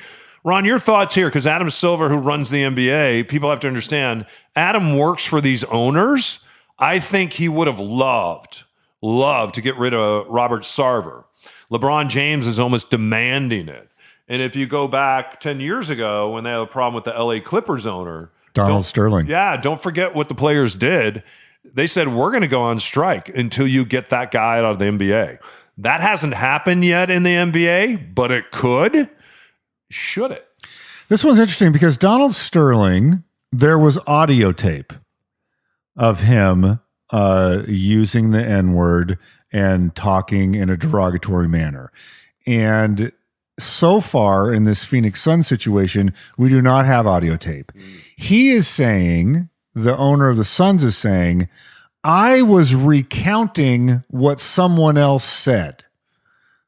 Ron, 0.43 0.65
your 0.65 0.79
thoughts 0.79 1.13
here, 1.13 1.27
because 1.27 1.45
Adam 1.45 1.69
Silver, 1.69 2.09
who 2.09 2.17
runs 2.17 2.49
the 2.49 2.63
NBA, 2.63 3.27
people 3.27 3.51
have 3.51 3.59
to 3.59 3.67
understand 3.67 4.25
Adam 4.55 4.97
works 4.97 5.23
for 5.23 5.41
these 5.41 5.63
owners. 5.65 6.39
I 6.79 6.99
think 6.99 7.33
he 7.33 7.47
would 7.47 7.67
have 7.67 7.79
loved, 7.79 8.63
loved 9.01 9.55
to 9.55 9.61
get 9.61 9.77
rid 9.77 9.93
of 9.93 10.27
Robert 10.27 10.63
Sarver 10.63 11.25
LeBron 11.71 12.09
James 12.09 12.45
is 12.45 12.59
almost 12.59 12.89
demanding 12.89 13.69
it. 13.69 13.89
And 14.27 14.41
if 14.41 14.55
you 14.55 14.67
go 14.67 14.87
back 14.87 15.39
10 15.39 15.61
years 15.61 15.89
ago 15.89 16.31
when 16.31 16.43
they 16.43 16.51
had 16.51 16.59
a 16.59 16.67
problem 16.67 16.93
with 16.93 17.05
the 17.05 17.11
LA 17.11 17.39
Clippers 17.39 17.85
owner, 17.85 18.31
Donald 18.53 18.83
Sterling. 18.83 19.27
Yeah, 19.27 19.55
don't 19.55 19.81
forget 19.81 20.13
what 20.13 20.27
the 20.27 20.35
players 20.35 20.75
did. 20.75 21.23
They 21.63 21.87
said, 21.87 22.09
We're 22.09 22.31
going 22.31 22.41
to 22.41 22.49
go 22.49 22.61
on 22.61 22.79
strike 22.81 23.29
until 23.29 23.65
you 23.65 23.85
get 23.85 24.09
that 24.09 24.31
guy 24.31 24.57
out 24.57 24.65
of 24.65 24.79
the 24.79 24.85
NBA. 24.85 25.39
That 25.77 26.01
hasn't 26.01 26.33
happened 26.33 26.83
yet 26.83 27.09
in 27.09 27.23
the 27.23 27.33
NBA, 27.33 28.13
but 28.13 28.31
it 28.31 28.51
could. 28.51 29.09
Should 29.89 30.31
it? 30.31 30.45
This 31.07 31.23
one's 31.23 31.39
interesting 31.39 31.71
because 31.71 31.97
Donald 31.97 32.35
Sterling, 32.35 33.23
there 33.51 33.79
was 33.79 33.97
audio 34.05 34.51
tape 34.51 34.91
of 35.95 36.21
him 36.21 36.79
uh, 37.09 37.63
using 37.67 38.31
the 38.31 38.43
N 38.43 38.73
word 38.73 39.17
and 39.51 39.93
talking 39.95 40.55
in 40.55 40.69
a 40.69 40.77
derogatory 40.77 41.47
manner. 41.47 41.91
And 42.47 43.11
so 43.59 44.01
far 44.01 44.53
in 44.53 44.63
this 44.63 44.83
Phoenix 44.83 45.21
Sun 45.21 45.43
situation, 45.43 46.13
we 46.37 46.49
do 46.49 46.61
not 46.61 46.85
have 46.85 47.05
audio 47.05 47.35
tape. 47.35 47.71
He 48.15 48.49
is 48.49 48.67
saying, 48.67 49.49
the 49.75 49.95
owner 49.97 50.29
of 50.29 50.37
the 50.37 50.45
Suns 50.45 50.83
is 50.83 50.97
saying, 50.97 51.47
I 52.03 52.41
was 52.41 52.73
recounting 52.73 54.03
what 54.07 54.39
someone 54.39 54.97
else 54.97 55.23
said. 55.23 55.83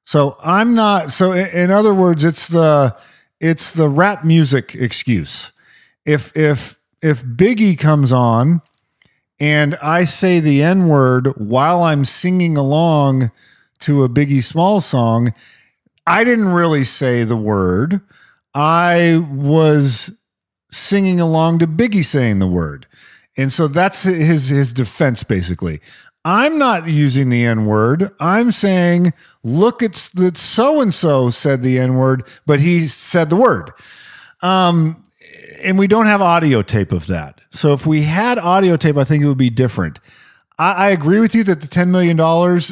So 0.06 0.38
I'm 0.44 0.76
not 0.76 1.12
so 1.12 1.32
in 1.32 1.72
other 1.72 1.94
words 1.94 2.24
it's 2.24 2.48
the 2.48 2.96
it's 3.40 3.72
the 3.72 3.90
rap 3.90 4.24
music 4.24 4.76
excuse. 4.76 5.52
If 6.06 6.36
if 6.36 6.78
if 7.02 7.24
Biggie 7.24 7.80
comes 7.80 8.12
on 8.12 8.62
and 9.39 9.76
I 9.76 10.06
say 10.06 10.39
the 10.39 10.62
N 10.62 10.88
word 10.88 11.28
while 11.38 11.84
I'm 11.84 12.06
singing 12.06 12.58
along 12.58 13.32
to 13.82 14.04
a 14.04 14.10
Biggie 14.10 14.43
Small 14.43 14.82
song, 14.82 15.34
I 16.08 16.24
didn't 16.24 16.50
really 16.50 16.84
say 16.84 17.24
the 17.24 17.36
word. 17.36 18.02
I 18.54 19.26
was 19.32 20.12
singing 20.72 21.19
along 21.19 21.60
to 21.60 21.67
Biggie 21.67 22.06
saying 22.06 22.39
the 22.39 22.48
word. 22.48 22.88
And 23.36 23.52
so 23.52 23.67
that's 23.67 24.04
his 24.04 24.50
his 24.50 24.74
defense 24.74 25.24
basically. 25.24 25.82
I'm 26.26 26.58
not 26.58 26.88
using 26.88 27.30
the 27.30 27.43
N 27.43 27.65
word. 27.65 28.12
I'm 28.19 28.52
saying, 28.52 29.13
look, 29.43 29.82
it's 29.82 30.10
that 30.12 30.38
so 30.38 30.80
and 30.80 30.93
so 30.93 31.30
said 31.30 31.62
the 31.62 31.80
N 31.80 31.96
word, 31.96 32.28
but 32.46 32.60
he 32.62 32.88
said 32.88 33.30
the 33.30 33.36
word. 33.36 33.72
Um, 34.41 35.04
and 35.62 35.78
we 35.78 35.88
don't 35.88 36.06
have 36.06 36.22
audio 36.22 36.62
tape 36.62 36.91
of 36.91 37.08
that. 37.08 37.41
So 37.54 37.74
if 37.74 37.86
we 37.86 38.02
had 38.02 38.39
audio 38.39 38.76
tape, 38.76 38.98
I 38.98 39.04
think 39.04 39.24
it 39.24 39.28
would 39.28 39.38
be 39.38 39.52
different. 39.52 40.00
I, 40.58 40.72
I 40.72 40.89
agree 40.89 41.20
with 41.20 41.36
you 41.36 41.44
that 41.46 41.62
the 41.62 41.68
$10 41.68 41.89
million 41.89 42.20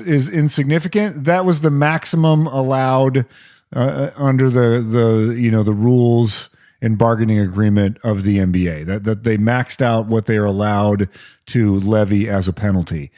is 0.07 0.27
insignificant. 0.27 1.25
That 1.25 1.45
was 1.45 1.61
the 1.61 1.71
maximum 1.71 2.47
allowed 2.47 3.25
uh, 3.73 3.79
uh, 3.79 4.11
under 4.17 4.49
the, 4.49 4.81
the, 4.81 5.35
you 5.39 5.51
know, 5.51 5.63
the 5.63 5.73
rules 5.73 6.49
and 6.81 6.97
bargaining 6.97 7.39
agreement 7.39 7.99
of 8.03 8.23
the 8.23 8.37
NBA 8.37 8.85
that, 8.87 9.03
that 9.03 9.23
they 9.23 9.37
maxed 9.37 9.81
out 9.81 10.07
what 10.07 10.25
they 10.25 10.37
are 10.37 10.45
allowed 10.45 11.07
to 11.45 11.75
levy 11.75 12.27
as 12.27 12.47
a 12.47 12.53
penalty. 12.53 13.11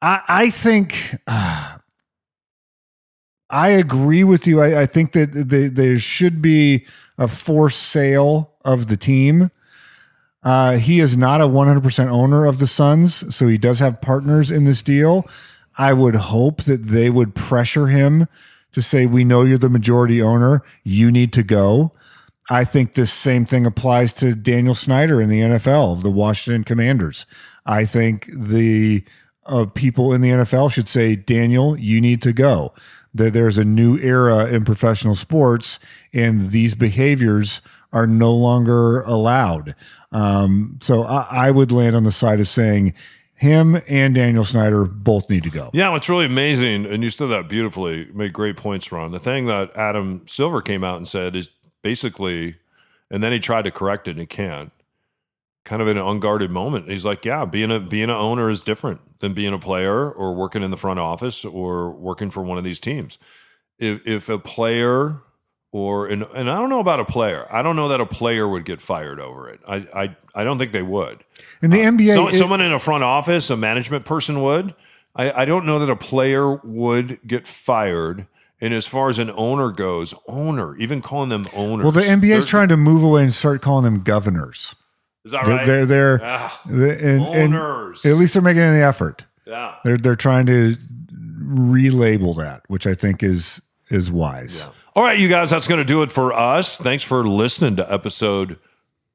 I, 0.00 0.22
I 0.28 0.50
think, 0.50 1.16
uh, 1.26 1.78
I 3.50 3.68
agree 3.70 4.24
with 4.24 4.46
you. 4.46 4.60
I, 4.60 4.82
I 4.82 4.86
think 4.86 5.12
that 5.12 5.32
they, 5.32 5.68
there 5.68 5.98
should 5.98 6.40
be 6.40 6.86
a 7.18 7.28
forced 7.28 7.82
sale 7.82 8.52
of 8.64 8.86
the 8.86 8.96
team. 8.96 9.50
Uh, 10.44 10.76
he 10.76 11.00
is 11.00 11.16
not 11.16 11.40
a 11.40 11.48
100% 11.48 12.08
owner 12.08 12.44
of 12.44 12.58
the 12.58 12.66
Suns, 12.66 13.34
so 13.34 13.48
he 13.48 13.56
does 13.56 13.78
have 13.78 14.02
partners 14.02 14.50
in 14.50 14.64
this 14.64 14.82
deal. 14.82 15.26
I 15.78 15.92
would 15.92 16.14
hope 16.14 16.62
that 16.64 16.84
they 16.84 17.10
would 17.10 17.34
pressure 17.34 17.86
him 17.86 18.28
to 18.72 18.82
say, 18.82 19.06
We 19.06 19.24
know 19.24 19.42
you're 19.42 19.58
the 19.58 19.70
majority 19.70 20.20
owner. 20.20 20.62
You 20.84 21.10
need 21.10 21.32
to 21.32 21.42
go. 21.42 21.92
I 22.50 22.64
think 22.64 22.92
this 22.92 23.12
same 23.12 23.46
thing 23.46 23.64
applies 23.64 24.12
to 24.14 24.34
Daniel 24.34 24.74
Snyder 24.74 25.20
in 25.20 25.30
the 25.30 25.40
NFL, 25.40 26.02
the 26.02 26.10
Washington 26.10 26.62
Commanders. 26.62 27.24
I 27.64 27.86
think 27.86 28.28
the 28.30 29.02
uh, 29.46 29.66
people 29.66 30.12
in 30.12 30.20
the 30.20 30.30
NFL 30.30 30.70
should 30.70 30.88
say, 30.88 31.16
Daniel, 31.16 31.78
you 31.78 32.00
need 32.00 32.20
to 32.22 32.34
go. 32.34 32.74
That 33.14 33.32
there's 33.32 33.56
a 33.56 33.64
new 33.64 33.96
era 33.98 34.46
in 34.46 34.64
professional 34.64 35.14
sports, 35.14 35.78
and 36.12 36.50
these 36.50 36.74
behaviors 36.74 37.62
are 37.92 38.06
no 38.06 38.34
longer 38.34 39.02
allowed. 39.02 39.74
Um, 40.14 40.78
so 40.80 41.02
I, 41.02 41.48
I 41.48 41.50
would 41.50 41.72
land 41.72 41.96
on 41.96 42.04
the 42.04 42.12
side 42.12 42.40
of 42.40 42.48
saying 42.48 42.94
him 43.34 43.82
and 43.88 44.14
Daniel 44.14 44.44
Snyder 44.44 44.84
both 44.84 45.28
need 45.28 45.42
to 45.42 45.50
go. 45.50 45.70
Yeah, 45.72 45.90
what's 45.90 46.08
really 46.08 46.26
amazing, 46.26 46.86
and 46.86 47.02
you 47.02 47.10
said 47.10 47.26
that 47.26 47.48
beautifully, 47.48 48.08
made 48.14 48.32
great 48.32 48.56
points, 48.56 48.90
Ron. 48.92 49.10
The 49.10 49.18
thing 49.18 49.46
that 49.46 49.76
Adam 49.76 50.22
Silver 50.26 50.62
came 50.62 50.84
out 50.84 50.98
and 50.98 51.08
said 51.08 51.34
is 51.34 51.50
basically, 51.82 52.56
and 53.10 53.22
then 53.22 53.32
he 53.32 53.40
tried 53.40 53.62
to 53.62 53.72
correct 53.72 54.06
it 54.06 54.12
and 54.12 54.20
he 54.20 54.26
can't. 54.26 54.70
Kind 55.64 55.80
of 55.80 55.88
in 55.88 55.96
an 55.96 56.06
unguarded 56.06 56.50
moment. 56.50 56.90
He's 56.90 57.06
like, 57.06 57.24
Yeah, 57.24 57.46
being 57.46 57.70
a 57.70 57.80
being 57.80 58.04
an 58.04 58.10
owner 58.10 58.50
is 58.50 58.62
different 58.62 59.00
than 59.20 59.32
being 59.32 59.54
a 59.54 59.58
player 59.58 60.10
or 60.10 60.34
working 60.34 60.62
in 60.62 60.70
the 60.70 60.76
front 60.76 61.00
office 61.00 61.42
or 61.42 61.90
working 61.90 62.28
for 62.28 62.42
one 62.42 62.58
of 62.58 62.64
these 62.64 62.78
teams. 62.78 63.18
If 63.78 64.06
if 64.06 64.28
a 64.28 64.38
player 64.38 65.22
or 65.74 66.06
and, 66.06 66.22
and 66.36 66.48
I 66.48 66.56
don't 66.60 66.68
know 66.70 66.78
about 66.78 67.00
a 67.00 67.04
player. 67.04 67.48
I 67.50 67.60
don't 67.62 67.74
know 67.74 67.88
that 67.88 68.00
a 68.00 68.06
player 68.06 68.46
would 68.48 68.64
get 68.64 68.80
fired 68.80 69.18
over 69.18 69.48
it. 69.48 69.58
I 69.66 69.76
I, 69.92 70.16
I 70.32 70.44
don't 70.44 70.56
think 70.56 70.70
they 70.70 70.82
would. 70.82 71.24
In 71.60 71.70
the 71.70 71.78
NBA, 71.78 72.14
So, 72.14 72.28
it- 72.28 72.34
someone 72.34 72.60
in 72.60 72.72
a 72.72 72.78
front 72.78 73.02
office, 73.02 73.50
a 73.50 73.56
management 73.56 74.04
person 74.04 74.40
would. 74.40 74.74
I, 75.16 75.42
I 75.42 75.44
don't 75.44 75.66
know 75.66 75.80
that 75.80 75.90
a 75.90 75.96
player 75.96 76.54
would 76.54 77.18
get 77.26 77.46
fired. 77.48 78.26
And 78.60 78.72
as 78.72 78.86
far 78.86 79.08
as 79.10 79.18
an 79.18 79.30
owner 79.34 79.70
goes, 79.72 80.14
owner, 80.28 80.76
even 80.76 81.02
calling 81.02 81.28
them 81.28 81.44
owners. 81.54 81.82
well, 81.84 81.92
the 81.92 82.02
NBA 82.02 82.34
is 82.36 82.46
trying 82.46 82.68
to 82.68 82.76
move 82.76 83.02
away 83.02 83.24
and 83.24 83.34
start 83.34 83.60
calling 83.60 83.84
them 83.84 84.02
governors. 84.04 84.74
Is 85.24 85.32
that 85.32 85.44
They're 85.44 85.56
right? 85.56 85.66
they're, 85.66 85.86
they're, 85.86 86.20
Ah, 86.22 86.60
the- 86.66 86.92
and, 86.92 87.22
and 87.26 87.54
owners. 87.54 88.04
at 88.06 88.14
least 88.14 88.34
they're 88.34 88.42
making 88.42 88.62
any 88.62 88.80
effort. 88.82 89.24
yeah. 89.44 89.74
They're 89.84 89.98
they're 89.98 90.16
trying 90.16 90.46
to 90.46 90.76
relabel 91.42 92.36
that, 92.36 92.62
which 92.68 92.86
I 92.86 92.94
think 92.94 93.22
is 93.22 93.60
is 93.90 94.10
wise. 94.10 94.66
All 94.96 95.02
right, 95.02 95.18
you 95.18 95.28
guys, 95.28 95.50
that's 95.50 95.66
going 95.66 95.78
to 95.78 95.84
do 95.84 96.02
it 96.02 96.12
for 96.12 96.32
us. 96.32 96.76
Thanks 96.76 97.02
for 97.02 97.26
listening 97.26 97.74
to 97.76 97.92
episode 97.92 98.60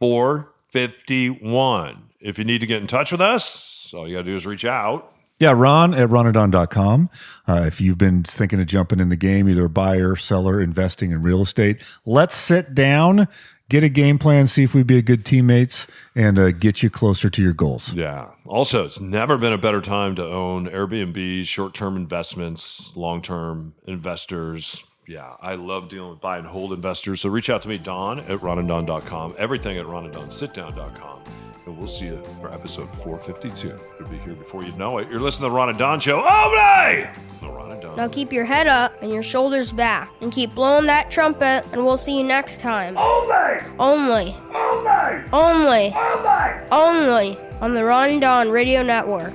451. 0.02 2.04
If 2.20 2.38
you 2.38 2.44
need 2.44 2.60
to 2.60 2.68
get 2.68 2.82
in 2.82 2.88
touch 2.88 3.14
with 3.14 3.22
us, 3.22 3.94
all 3.96 4.06
you 4.06 4.16
got 4.16 4.24
to 4.24 4.26
do 4.26 4.36
is 4.36 4.46
reach 4.46 4.66
out. 4.66 5.14
Yeah, 5.40 5.54
Ron 5.56 5.94
at 5.94 6.10
ronanddon.com. 6.10 7.10
Uh, 7.48 7.64
if 7.66 7.80
you've 7.80 7.98
been 7.98 8.24
thinking 8.24 8.60
of 8.60 8.68
jumping 8.68 9.00
in 9.00 9.08
the 9.08 9.16
game, 9.16 9.48
either 9.48 9.70
buyer, 9.70 10.18
seller, 10.18 10.62
investing 10.62 11.12
in 11.12 11.22
real 11.22 11.44
estate, 11.44 11.82
let's 12.06 12.36
sit 12.36 12.76
down, 12.76 13.30
get 13.70 13.82
a 13.82 13.88
game 13.88 14.18
plan, 14.18 14.48
see 14.48 14.64
if 14.64 14.74
we'd 14.74 14.86
be 14.86 14.98
a 14.98 15.02
good 15.02 15.24
teammates, 15.24 15.88
and 16.14 16.38
uh, 16.38 16.52
get 16.52 16.84
you 16.84 16.90
closer 16.90 17.30
to 17.30 17.42
your 17.42 17.54
goals. 17.54 17.94
Yeah. 17.94 18.32
Also, 18.46 18.86
it's 18.86 19.00
never 19.00 19.38
been 19.38 19.54
a 19.54 19.58
better 19.58 19.80
time 19.80 20.14
to 20.16 20.26
own 20.26 20.68
Airbnb, 20.68 21.48
short 21.48 21.74
term 21.74 21.96
investments, 21.96 22.92
long 22.98 23.22
term 23.22 23.76
investors. 23.88 24.84
Yeah, 25.10 25.38
I 25.42 25.56
love 25.56 25.90
dealing 25.90 26.12
with 26.12 26.22
buy 26.22 26.38
and 26.38 26.46
hold 26.46 26.72
investors. 26.72 27.22
So 27.22 27.30
reach 27.30 27.50
out 27.50 27.64
to 27.64 27.68
me, 27.68 27.80
Don 27.80 28.20
at 28.20 28.42
ronanddon.com, 28.42 29.34
everything 29.40 29.80
at 29.80 29.88
ronandonsitdown.com. 29.88 31.24
And 31.66 31.76
we'll 31.80 31.88
see 31.88 32.06
you 32.06 32.24
for 32.40 32.54
episode 32.54 32.88
452. 32.88 33.70
It'll 33.96 34.08
be 34.08 34.20
here 34.20 34.36
before 34.36 34.64
you 34.64 34.72
know 34.74 35.00
it. 35.00 35.10
You're 35.10 35.20
listening 35.20 35.48
to 35.48 35.50
the 35.50 35.56
Ron 35.56 35.70
and 35.70 35.80
Don 35.80 36.00
Show. 36.00 36.20
Oble! 36.20 37.08
The 37.40 37.48
Ron 37.48 37.72
and 37.72 37.82
Don. 37.82 37.98
Now 37.98 38.08
keep 38.08 38.32
your 38.32 38.46
head 38.46 38.68
up 38.68 39.02
and 39.02 39.12
your 39.12 39.24
shoulders 39.24 39.72
back 39.72 40.12
and 40.22 40.32
keep 40.32 40.54
blowing 40.54 40.86
that 40.86 41.10
trumpet 41.10 41.66
and 41.74 41.84
we'll 41.84 41.98
see 41.98 42.16
you 42.16 42.24
next 42.24 42.60
time. 42.60 42.96
Only! 42.96 43.66
Only! 43.80 44.38
Only! 44.54 45.24
Only! 45.34 45.92
Only! 45.92 46.68
Only! 46.72 47.38
On 47.62 47.74
the 47.74 47.84
Ron 47.84 48.10
and 48.12 48.22
Don 48.22 48.52
Radio 48.52 48.84
Network. 48.84 49.34